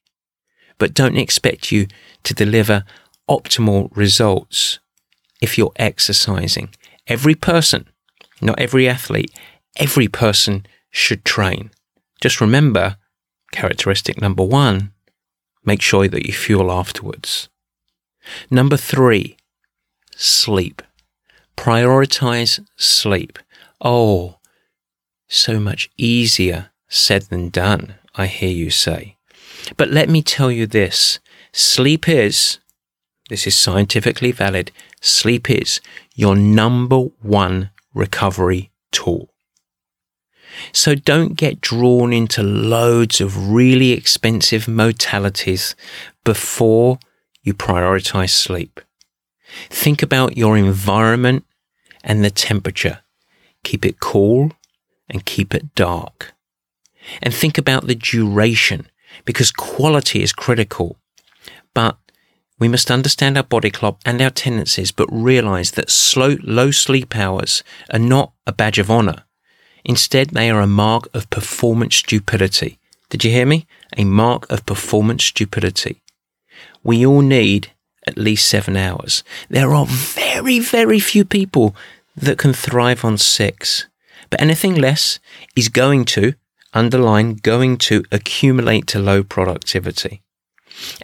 but 0.79 0.95
don't 0.95 1.17
expect 1.17 1.73
you 1.73 1.87
to 2.25 2.35
deliver 2.35 2.85
optimal 3.29 3.91
results 3.97 4.79
if 5.41 5.57
you're 5.57 5.73
exercising. 5.77 6.71
Every 7.07 7.35
person, 7.35 7.89
not 8.41 8.59
every 8.59 8.89
athlete, 8.89 9.33
every 9.77 10.09
person 10.09 10.67
should 10.91 11.25
train. 11.25 11.71
Just 12.21 12.41
remember 12.41 12.97
characteristic 13.53 14.21
number 14.21 14.43
one 14.43 14.93
Make 15.69 15.83
sure 15.83 16.09
that 16.09 16.25
you 16.25 16.33
fuel 16.33 16.73
afterwards. 16.73 17.51
Number 18.51 18.79
three, 18.79 19.37
sleep. 20.17 20.81
Prioritize 21.59 22.65
sleep. 22.77 23.39
Oh, 23.79 24.39
so 25.29 25.61
much 25.61 25.91
easier 25.99 26.71
said 26.89 27.25
than 27.25 27.51
done, 27.51 27.97
I 28.15 28.29
hear 28.29 28.49
you 28.49 28.71
say. 28.71 29.19
But 29.77 29.91
let 29.91 30.09
me 30.09 30.23
tell 30.23 30.51
you 30.51 30.67
this 30.67 31.21
sleep 31.53 32.09
is, 32.09 32.61
this 33.29 33.47
is 33.47 33.55
scientifically 33.55 34.33
valid, 34.33 34.73
sleep 35.03 35.51
is 35.51 35.83
your 36.15 36.35
number 36.35 37.01
one 37.21 37.69
recovery 37.93 38.71
tool. 38.91 39.35
So 40.73 40.95
don't 40.95 41.35
get 41.35 41.61
drawn 41.61 42.13
into 42.13 42.43
loads 42.43 43.21
of 43.21 43.51
really 43.51 43.93
expensive 43.93 44.67
modalities 44.67 45.75
before 46.25 46.99
you 47.43 47.55
prioritize 47.55 48.31
sleep. 48.31 48.81
Think 49.71 50.03
about 50.03 50.37
your 50.37 50.57
environment 50.57 51.45
and 52.03 52.25
the 52.25 52.31
temperature. 52.31 53.01
Keep 53.65 53.85
it 53.85 54.01
cool 54.01 54.53
and 55.09 55.25
keep 55.25 55.55
it 55.55 55.75
dark. 55.75 56.35
And 57.23 57.33
think 57.33 57.57
about 57.57 57.87
the 57.87 57.95
duration 57.95 58.89
because 59.25 59.51
quality 59.51 60.23
is 60.23 60.33
critical. 60.33 60.97
But 61.75 61.97
we 62.59 62.69
must 62.69 62.91
understand 62.91 63.37
our 63.37 63.45
body 63.45 63.71
clock 63.71 64.01
and 64.05 64.21
our 64.21 64.31
tendencies, 64.31 64.91
but 64.91 65.09
realize 65.11 65.73
that 65.73 65.91
slow, 65.91 66.37
low 66.43 66.71
sleep 66.71 67.15
hours 67.17 67.63
are 67.93 67.99
not 67.99 68.33
a 68.47 68.53
badge 68.53 68.79
of 68.79 68.91
honor. 68.91 69.25
Instead, 69.89 70.31
they 70.31 70.51
are 70.51 70.61
a 70.61 70.67
mark 70.67 71.09
of 71.15 71.31
performance 71.31 71.97
stupidity. 71.97 72.79
Did 73.09 73.25
you 73.25 73.31
hear 73.31 73.47
me? 73.47 73.67
A 73.97 74.05
mark 74.05 74.49
of 74.53 74.67
performance 74.67 75.25
stupidity. 75.25 76.03
We 76.85 77.07
all 77.07 77.23
need 77.23 77.73
at 78.07 78.19
least 78.19 78.47
seven 78.47 78.77
hours. 78.77 79.25
There 79.49 79.73
are 79.75 79.87
very, 79.87 80.59
very 80.59 81.01
few 81.01 81.25
people 81.25 81.75
that 82.15 82.37
can 82.37 82.53
thrive 82.53 83.03
on 83.03 83.17
six. 83.17 83.87
But 84.29 84.43
anything 84.43 84.75
less 84.75 85.19
is 85.57 85.71
going 85.71 86.05
to, 86.17 86.35
underline, 86.75 87.37
going 87.37 87.79
to 87.79 88.05
accumulate 88.13 88.87
to 88.89 88.99
low 88.99 89.23
productivity. 89.23 90.21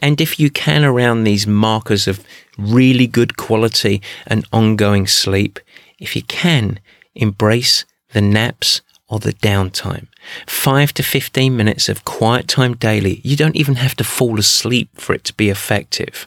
And 0.02 0.20
if 0.20 0.38
you 0.38 0.50
can, 0.50 0.84
around 0.84 1.24
these 1.24 1.46
markers 1.46 2.06
of 2.06 2.22
really 2.58 3.06
good 3.06 3.38
quality 3.38 4.02
and 4.26 4.46
ongoing 4.52 5.06
sleep, 5.06 5.58
if 5.98 6.14
you 6.14 6.22
can, 6.22 6.80
embrace 7.14 7.86
the 8.14 8.22
naps, 8.22 8.80
or 9.08 9.18
the 9.18 9.34
downtime. 9.34 10.06
Five 10.46 10.94
to 10.94 11.02
15 11.02 11.54
minutes 11.54 11.88
of 11.88 12.04
quiet 12.04 12.48
time 12.48 12.74
daily. 12.74 13.20
You 13.22 13.36
don't 13.36 13.56
even 13.56 13.76
have 13.76 13.94
to 13.96 14.04
fall 14.04 14.38
asleep 14.38 14.88
for 14.94 15.14
it 15.14 15.24
to 15.24 15.34
be 15.34 15.50
effective, 15.50 16.26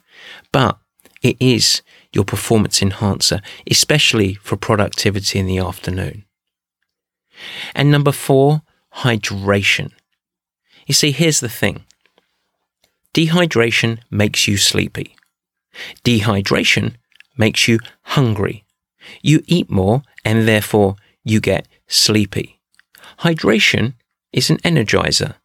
but 0.51 0.77
it 1.23 1.35
is 1.39 1.81
your 2.13 2.23
performance 2.23 2.81
enhancer, 2.81 3.41
especially 3.69 4.35
for 4.35 4.55
productivity 4.55 5.39
in 5.39 5.47
the 5.47 5.57
afternoon. 5.57 6.25
And 7.73 7.91
number 7.91 8.11
four, 8.11 8.61
hydration. 8.97 9.91
You 10.85 10.93
see, 10.93 11.11
here's 11.11 11.39
the 11.39 11.49
thing. 11.49 11.83
Dehydration 13.13 13.99
makes 14.11 14.47
you 14.47 14.57
sleepy. 14.57 15.15
Dehydration 16.03 16.95
makes 17.38 17.67
you 17.67 17.79
hungry. 18.03 18.63
You 19.21 19.43
eat 19.47 19.69
more 19.69 20.03
and 20.23 20.47
therefore 20.47 20.95
you 21.30 21.39
get 21.39 21.67
sleepy. 21.88 22.59
Hydration 23.19 23.93
is 24.32 24.49
an 24.49 24.57
energizer. 24.57 25.36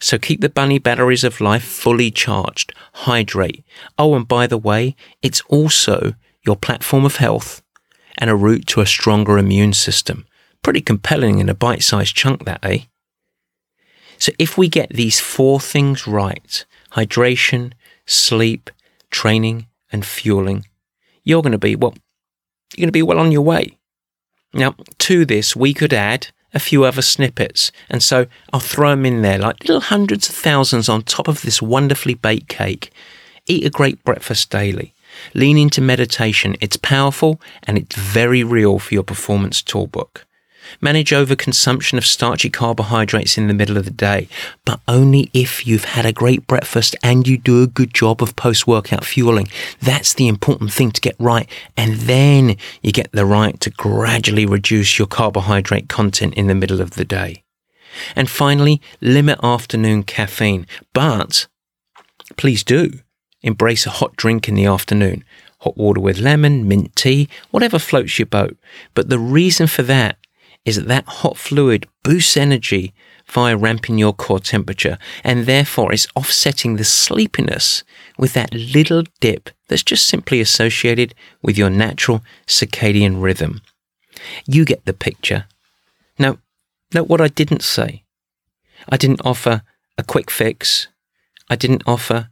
So 0.00 0.18
keep 0.18 0.40
the 0.40 0.48
bunny 0.48 0.78
batteries 0.78 1.22
of 1.22 1.40
life 1.40 1.62
fully 1.62 2.10
charged. 2.10 2.74
Hydrate. 2.94 3.64
Oh, 3.96 4.14
and 4.14 4.26
by 4.26 4.46
the 4.46 4.58
way, 4.58 4.96
it's 5.22 5.42
also 5.42 6.14
your 6.44 6.56
platform 6.56 7.04
of 7.04 7.16
health 7.16 7.62
and 8.18 8.28
a 8.28 8.34
route 8.34 8.66
to 8.68 8.80
a 8.80 8.86
stronger 8.86 9.38
immune 9.38 9.72
system. 9.72 10.26
Pretty 10.62 10.80
compelling 10.80 11.38
in 11.38 11.48
a 11.48 11.54
bite 11.54 11.82
sized 11.82 12.16
chunk, 12.16 12.44
that, 12.44 12.64
eh? 12.64 12.80
So 14.18 14.32
if 14.38 14.58
we 14.58 14.68
get 14.68 14.90
these 14.90 15.20
four 15.20 15.60
things 15.60 16.06
right, 16.06 16.64
hydration, 16.92 17.72
sleep, 18.06 18.70
training, 19.10 19.66
and 19.90 20.04
fueling, 20.04 20.66
you're 21.24 21.42
going 21.42 21.52
to 21.52 21.58
be, 21.58 21.76
well, 21.76 21.94
you're 22.76 22.84
going 22.84 22.88
to 22.88 22.92
be 22.92 23.02
well 23.02 23.18
on 23.18 23.32
your 23.32 23.42
way. 23.42 23.78
Now, 24.54 24.74
to 24.98 25.24
this, 25.24 25.56
we 25.56 25.72
could 25.72 25.92
add 25.92 26.28
a 26.54 26.60
few 26.60 26.84
other 26.84 27.02
snippets, 27.02 27.72
and 27.88 28.02
so 28.02 28.26
I'll 28.52 28.60
throw 28.60 28.90
them 28.90 29.06
in 29.06 29.22
there 29.22 29.38
like 29.38 29.64
little 29.64 29.80
hundreds 29.80 30.28
of 30.28 30.34
thousands 30.34 30.88
on 30.88 31.02
top 31.02 31.28
of 31.28 31.42
this 31.42 31.62
wonderfully 31.62 32.14
baked 32.14 32.48
cake. 32.48 32.92
Eat 33.46 33.64
a 33.64 33.70
great 33.70 34.04
breakfast 34.04 34.50
daily. 34.50 34.94
Lean 35.34 35.58
into 35.58 35.80
meditation. 35.80 36.56
It's 36.60 36.76
powerful 36.76 37.40
and 37.64 37.78
it's 37.78 37.96
very 37.96 38.44
real 38.44 38.78
for 38.78 38.94
your 38.94 39.02
performance 39.02 39.62
toolbook. 39.62 40.26
Manage 40.80 41.10
overconsumption 41.10 41.98
of 41.98 42.06
starchy 42.06 42.50
carbohydrates 42.50 43.36
in 43.36 43.46
the 43.46 43.54
middle 43.54 43.76
of 43.76 43.84
the 43.84 43.90
day, 43.90 44.28
but 44.64 44.80
only 44.88 45.30
if 45.32 45.66
you've 45.66 45.84
had 45.84 46.06
a 46.06 46.12
great 46.12 46.46
breakfast 46.46 46.96
and 47.02 47.26
you 47.26 47.38
do 47.38 47.62
a 47.62 47.66
good 47.66 47.94
job 47.94 48.22
of 48.22 48.36
post 48.36 48.66
workout 48.66 49.04
fueling. 49.04 49.48
That's 49.80 50.14
the 50.14 50.28
important 50.28 50.72
thing 50.72 50.90
to 50.92 51.00
get 51.00 51.16
right. 51.18 51.48
And 51.76 51.94
then 51.94 52.56
you 52.82 52.92
get 52.92 53.12
the 53.12 53.26
right 53.26 53.60
to 53.60 53.70
gradually 53.70 54.46
reduce 54.46 54.98
your 54.98 55.08
carbohydrate 55.08 55.88
content 55.88 56.34
in 56.34 56.46
the 56.46 56.54
middle 56.54 56.80
of 56.80 56.92
the 56.92 57.04
day. 57.04 57.42
And 58.16 58.28
finally, 58.28 58.80
limit 59.00 59.38
afternoon 59.42 60.02
caffeine, 60.04 60.66
but 60.92 61.46
please 62.36 62.64
do 62.64 63.00
embrace 63.42 63.86
a 63.86 63.90
hot 63.90 64.16
drink 64.16 64.48
in 64.48 64.54
the 64.54 64.66
afternoon. 64.66 65.24
Hot 65.60 65.76
water 65.76 66.00
with 66.00 66.18
lemon, 66.18 66.66
mint 66.66 66.94
tea, 66.96 67.28
whatever 67.50 67.78
floats 67.78 68.18
your 68.18 68.26
boat. 68.26 68.56
But 68.94 69.10
the 69.10 69.18
reason 69.18 69.66
for 69.66 69.82
that 69.82 70.16
is 70.64 70.76
that 70.76 70.88
that 70.88 71.06
hot 71.06 71.36
fluid 71.36 71.86
boosts 72.02 72.36
energy 72.36 72.94
via 73.26 73.56
ramping 73.56 73.98
your 73.98 74.12
core 74.12 74.38
temperature 74.38 74.98
and 75.24 75.46
therefore 75.46 75.92
it's 75.92 76.06
offsetting 76.14 76.76
the 76.76 76.84
sleepiness 76.84 77.82
with 78.18 78.34
that 78.34 78.52
little 78.54 79.02
dip 79.20 79.50
that's 79.68 79.82
just 79.82 80.06
simply 80.06 80.40
associated 80.40 81.14
with 81.42 81.56
your 81.56 81.70
natural 81.70 82.22
circadian 82.46 83.22
rhythm. 83.22 83.62
You 84.46 84.64
get 84.64 84.84
the 84.84 84.92
picture. 84.92 85.46
Now, 86.18 86.38
note 86.92 87.08
what 87.08 87.20
I 87.20 87.28
didn't 87.28 87.62
say. 87.62 88.04
I 88.88 88.96
didn't 88.96 89.24
offer 89.24 89.62
a 89.96 90.02
quick 90.02 90.30
fix. 90.30 90.88
I 91.48 91.56
didn't 91.56 91.82
offer 91.86 92.28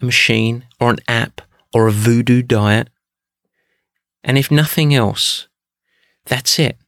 a 0.00 0.04
machine 0.04 0.66
or 0.80 0.90
an 0.90 0.98
app 1.08 1.40
or 1.72 1.88
a 1.88 1.92
voodoo 1.92 2.42
diet. 2.42 2.88
And 4.22 4.38
if 4.38 4.50
nothing 4.50 4.94
else, 4.94 5.48
that's 6.26 6.58
it. 6.58 6.78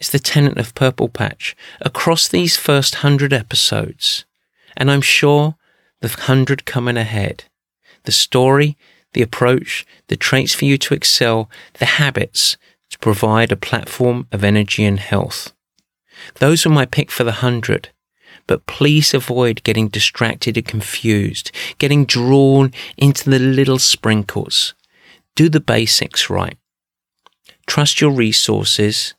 It's 0.00 0.10
the 0.10 0.20
tenet 0.20 0.58
of 0.58 0.76
Purple 0.76 1.08
Patch 1.08 1.56
across 1.80 2.28
these 2.28 2.56
first 2.56 2.96
hundred 2.96 3.32
episodes, 3.32 4.24
and 4.76 4.90
I'm 4.90 5.00
sure 5.00 5.56
the 6.00 6.08
hundred 6.08 6.64
coming 6.64 6.96
ahead. 6.96 7.44
The 8.04 8.12
story, 8.12 8.76
the 9.12 9.22
approach, 9.22 9.84
the 10.06 10.16
traits 10.16 10.54
for 10.54 10.66
you 10.66 10.78
to 10.78 10.94
excel, 10.94 11.50
the 11.74 11.86
habits 11.86 12.56
to 12.90 12.98
provide 13.00 13.50
a 13.50 13.56
platform 13.56 14.28
of 14.30 14.44
energy 14.44 14.84
and 14.84 15.00
health. 15.00 15.52
Those 16.36 16.64
are 16.64 16.70
my 16.70 16.86
pick 16.86 17.10
for 17.10 17.24
the 17.24 17.42
hundred, 17.42 17.88
but 18.46 18.66
please 18.66 19.12
avoid 19.12 19.64
getting 19.64 19.88
distracted 19.88 20.56
and 20.56 20.66
confused, 20.66 21.50
getting 21.78 22.04
drawn 22.04 22.72
into 22.96 23.28
the 23.28 23.40
little 23.40 23.80
sprinkles. 23.80 24.74
Do 25.34 25.48
the 25.48 25.60
basics 25.60 26.30
right. 26.30 26.56
Trust 27.66 28.00
your 28.00 28.12
resources 28.12 29.14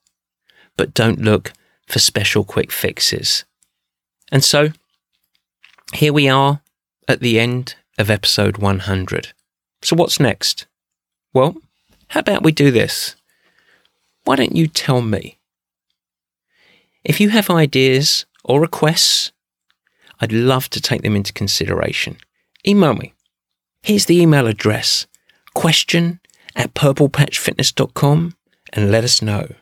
but 0.80 0.94
don't 0.94 1.20
look 1.20 1.52
for 1.88 2.00
special 2.00 2.46
quick 2.46 2.72
fixes. 2.72 3.44
And 4.32 4.46
so, 4.46 4.70
here 5.94 6.14
we 6.14 6.30
are 6.30 6.62
at 7.06 7.20
the 7.20 7.38
end 7.38 7.76
of 7.98 8.10
episode 8.10 8.60
100. 8.60 9.34
So, 9.82 9.98
what's 9.98 10.22
next? 10.22 10.68
Well, 11.34 11.58
how 12.08 12.22
about 12.22 12.44
we 12.44 12.54
do 12.54 12.72
this? 12.72 13.18
Why 14.24 14.38
don't 14.38 14.56
you 14.56 14.68
tell 14.68 15.02
me? 15.02 15.38
If 17.04 17.20
you 17.20 17.28
have 17.32 17.50
ideas 17.50 18.26
or 18.46 18.62
requests, 18.62 19.34
I'd 20.22 20.32
love 20.32 20.70
to 20.70 20.80
take 20.80 21.02
them 21.02 21.18
into 21.18 21.34
consideration. 21.34 22.20
Email 22.66 22.94
me. 22.94 23.14
Here's 23.84 24.06
the 24.06 24.22
email 24.22 24.48
address 24.48 25.08
question 25.54 26.22
at 26.56 26.74
purplepatchfitness.com 26.74 28.34
and 28.72 28.92
let 28.92 29.04
us 29.04 29.22
know. 29.22 29.56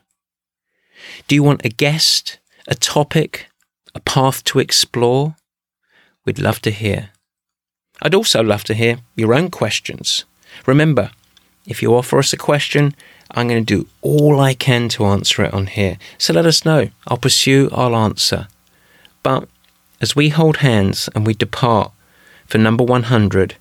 Do 1.26 1.34
you 1.34 1.42
want 1.42 1.64
a 1.64 1.68
guest, 1.68 2.38
a 2.66 2.74
topic, 2.74 3.48
a 3.94 4.00
path 4.00 4.44
to 4.44 4.58
explore? 4.58 5.36
We'd 6.24 6.38
love 6.38 6.60
to 6.62 6.70
hear. 6.70 7.10
I'd 8.00 8.14
also 8.14 8.42
love 8.42 8.64
to 8.64 8.74
hear 8.74 8.98
your 9.16 9.34
own 9.34 9.50
questions. 9.50 10.24
Remember, 10.66 11.10
if 11.66 11.82
you 11.82 11.94
offer 11.94 12.18
us 12.18 12.32
a 12.32 12.36
question, 12.36 12.94
I'm 13.30 13.48
going 13.48 13.64
to 13.64 13.76
do 13.76 13.88
all 14.00 14.40
I 14.40 14.54
can 14.54 14.88
to 14.90 15.04
answer 15.04 15.42
it 15.44 15.52
on 15.52 15.66
here. 15.66 15.98
So 16.16 16.32
let 16.32 16.46
us 16.46 16.64
know. 16.64 16.90
I'll 17.06 17.18
pursue, 17.18 17.68
I'll 17.72 17.96
answer. 17.96 18.48
But 19.22 19.48
as 20.00 20.16
we 20.16 20.30
hold 20.30 20.58
hands 20.58 21.08
and 21.14 21.26
we 21.26 21.34
depart 21.34 21.92
for 22.46 22.58
number 22.58 22.84
100, 22.84 23.56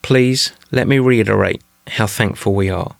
please 0.00 0.52
let 0.70 0.88
me 0.88 0.98
reiterate 0.98 1.62
how 1.88 2.06
thankful 2.06 2.54
we 2.54 2.70
are. 2.70 2.96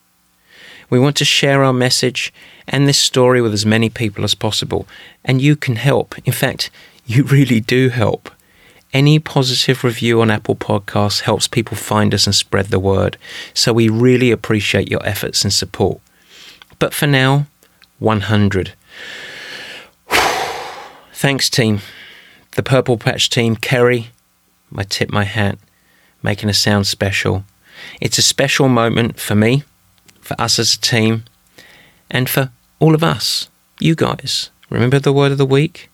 We 0.92 0.98
want 0.98 1.16
to 1.16 1.24
share 1.24 1.64
our 1.64 1.72
message 1.72 2.34
and 2.68 2.86
this 2.86 2.98
story 2.98 3.40
with 3.40 3.54
as 3.54 3.64
many 3.64 3.88
people 3.88 4.24
as 4.24 4.34
possible. 4.34 4.86
And 5.24 5.40
you 5.40 5.56
can 5.56 5.76
help. 5.76 6.14
In 6.26 6.34
fact, 6.34 6.70
you 7.06 7.22
really 7.36 7.60
do 7.60 7.88
help. 7.88 8.30
Any 8.92 9.18
positive 9.18 9.84
review 9.84 10.20
on 10.20 10.30
Apple 10.30 10.54
Podcasts 10.54 11.22
helps 11.22 11.48
people 11.48 11.78
find 11.78 12.12
us 12.12 12.26
and 12.26 12.34
spread 12.34 12.66
the 12.66 12.78
word. 12.78 13.16
So 13.54 13.72
we 13.72 13.88
really 13.88 14.30
appreciate 14.30 14.90
your 14.90 15.02
efforts 15.02 15.44
and 15.44 15.50
support. 15.50 15.98
But 16.78 16.92
for 16.92 17.06
now, 17.06 17.46
100. 17.98 18.74
Thanks, 21.14 21.48
team. 21.48 21.80
The 22.54 22.62
Purple 22.62 22.98
Patch 22.98 23.30
team, 23.30 23.56
Kerry, 23.56 24.08
I 24.76 24.82
tip 24.82 25.10
my 25.10 25.24
hat, 25.24 25.58
making 26.22 26.50
us 26.50 26.58
sound 26.58 26.86
special. 26.86 27.44
It's 27.98 28.18
a 28.18 28.22
special 28.22 28.68
moment 28.68 29.18
for 29.18 29.34
me 29.34 29.64
for 30.22 30.40
us 30.40 30.58
as 30.58 30.74
a 30.74 30.80
team, 30.80 31.24
and 32.10 32.30
for 32.30 32.50
all 32.78 32.94
of 32.94 33.04
us, 33.04 33.50
you 33.78 33.94
guys. 33.94 34.50
Remember 34.70 34.98
the 34.98 35.12
word 35.12 35.32
of 35.32 35.38
the 35.38 35.44
week? 35.44 35.90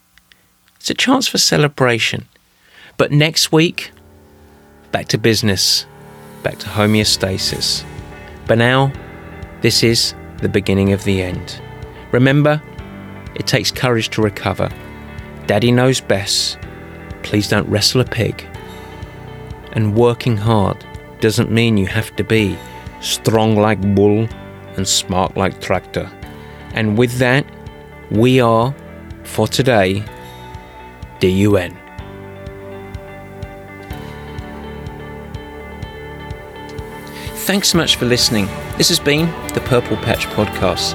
It's 0.77 0.91
a 0.91 0.95
chance 0.95 1.27
for 1.27 1.39
celebration. 1.39 2.29
But 2.97 3.11
next 3.11 3.51
week, 3.51 3.91
back 4.93 5.09
to 5.09 5.19
business, 5.19 5.87
back 6.43 6.59
to 6.61 6.67
homeostasis. 6.69 7.85
But 8.47 8.59
now, 8.59 8.93
this 9.61 9.83
is 9.83 10.15
the 10.41 10.49
beginning 10.49 10.93
of 10.93 11.03
the 11.05 11.23
end. 11.23 11.61
Remember, 12.13 12.63
it 13.35 13.47
takes 13.47 13.71
courage 13.71 14.11
to 14.11 14.23
recover. 14.23 14.71
Daddy 15.47 15.73
knows 15.73 16.01
best. 16.01 16.59
Please 17.23 17.49
don't 17.49 17.69
wrestle 17.69 18.01
a 18.01 18.05
pig. 18.05 18.47
And 19.73 19.95
working 19.95 20.37
hard 20.37 20.85
doesn't 21.21 21.51
mean 21.51 21.77
you 21.77 21.87
have 21.87 22.15
to 22.17 22.25
be 22.25 22.57
strong 23.01 23.57
like 23.57 23.81
bull 23.95 24.29
and 24.77 24.87
smart 24.87 25.37
like 25.37 25.61
tractor. 25.61 26.11
And 26.75 26.97
with 26.97 27.19
that, 27.19 27.45
we 28.11 28.41
are, 28.41 28.75
for 29.25 29.49
today, 29.49 30.05
the 31.21 31.31
UN. 31.31 31.77
Thanks 37.49 37.71
so 37.71 37.79
much 37.79 37.97
for 37.97 38.05
listening. 38.05 38.47
This 38.77 38.89
has 38.89 39.01
been 39.01 39.27
the 39.55 39.61
Purple 39.63 39.97
Patch 39.97 40.27
Podcast. 40.27 40.95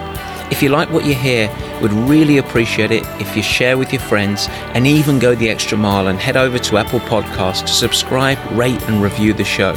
If 0.51 0.62
you 0.62 0.70
like 0.70 0.91
what 0.91 1.04
you 1.04 1.16
hear, 1.16 1.49
would 1.82 1.91
really 1.91 2.38
appreciate 2.38 2.91
it 2.91 3.04
if 3.20 3.36
you 3.36 3.41
share 3.41 3.78
with 3.78 3.91
your 3.91 4.01
friends 4.01 4.47
and 4.76 4.86
even 4.86 5.18
go 5.18 5.34
the 5.34 5.49
extra 5.49 5.78
mile 5.78 6.08
and 6.08 6.20
head 6.20 6.38
over 6.38 6.60
to 6.60 6.78
Apple 6.78 6.99
Podcasts 6.99 7.62
to 7.62 7.74
subscribe, 7.74 8.38
rate, 8.51 8.82
and 8.84 9.01
review 9.01 9.34
the 9.34 9.43
show. 9.43 9.74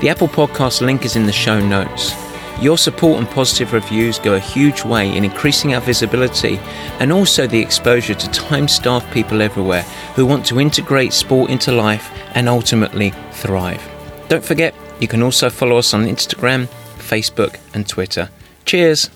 The 0.00 0.10
Apple 0.10 0.28
Podcast 0.28 0.80
link 0.80 1.04
is 1.04 1.16
in 1.16 1.26
the 1.26 1.32
show 1.32 1.58
notes. 1.58 2.14
Your 2.62 2.78
support 2.78 3.18
and 3.18 3.28
positive 3.28 3.72
reviews 3.72 4.20
go 4.20 4.34
a 4.34 4.38
huge 4.38 4.84
way 4.84 5.16
in 5.16 5.24
increasing 5.24 5.74
our 5.74 5.80
visibility 5.80 6.58
and 7.00 7.10
also 7.10 7.48
the 7.48 7.60
exposure 7.60 8.14
to 8.14 8.30
time 8.30 8.68
starved 8.68 9.10
people 9.12 9.42
everywhere 9.42 9.82
who 10.14 10.24
want 10.24 10.46
to 10.46 10.60
integrate 10.60 11.12
sport 11.12 11.50
into 11.50 11.72
life 11.72 12.12
and 12.34 12.48
ultimately 12.48 13.10
thrive. 13.32 13.82
Don't 14.28 14.44
forget, 14.44 14.72
you 15.00 15.08
can 15.08 15.20
also 15.20 15.50
follow 15.50 15.78
us 15.78 15.92
on 15.92 16.04
Instagram, 16.04 16.68
Facebook, 16.98 17.58
and 17.74 17.88
Twitter. 17.88 18.30
Cheers! 18.66 19.10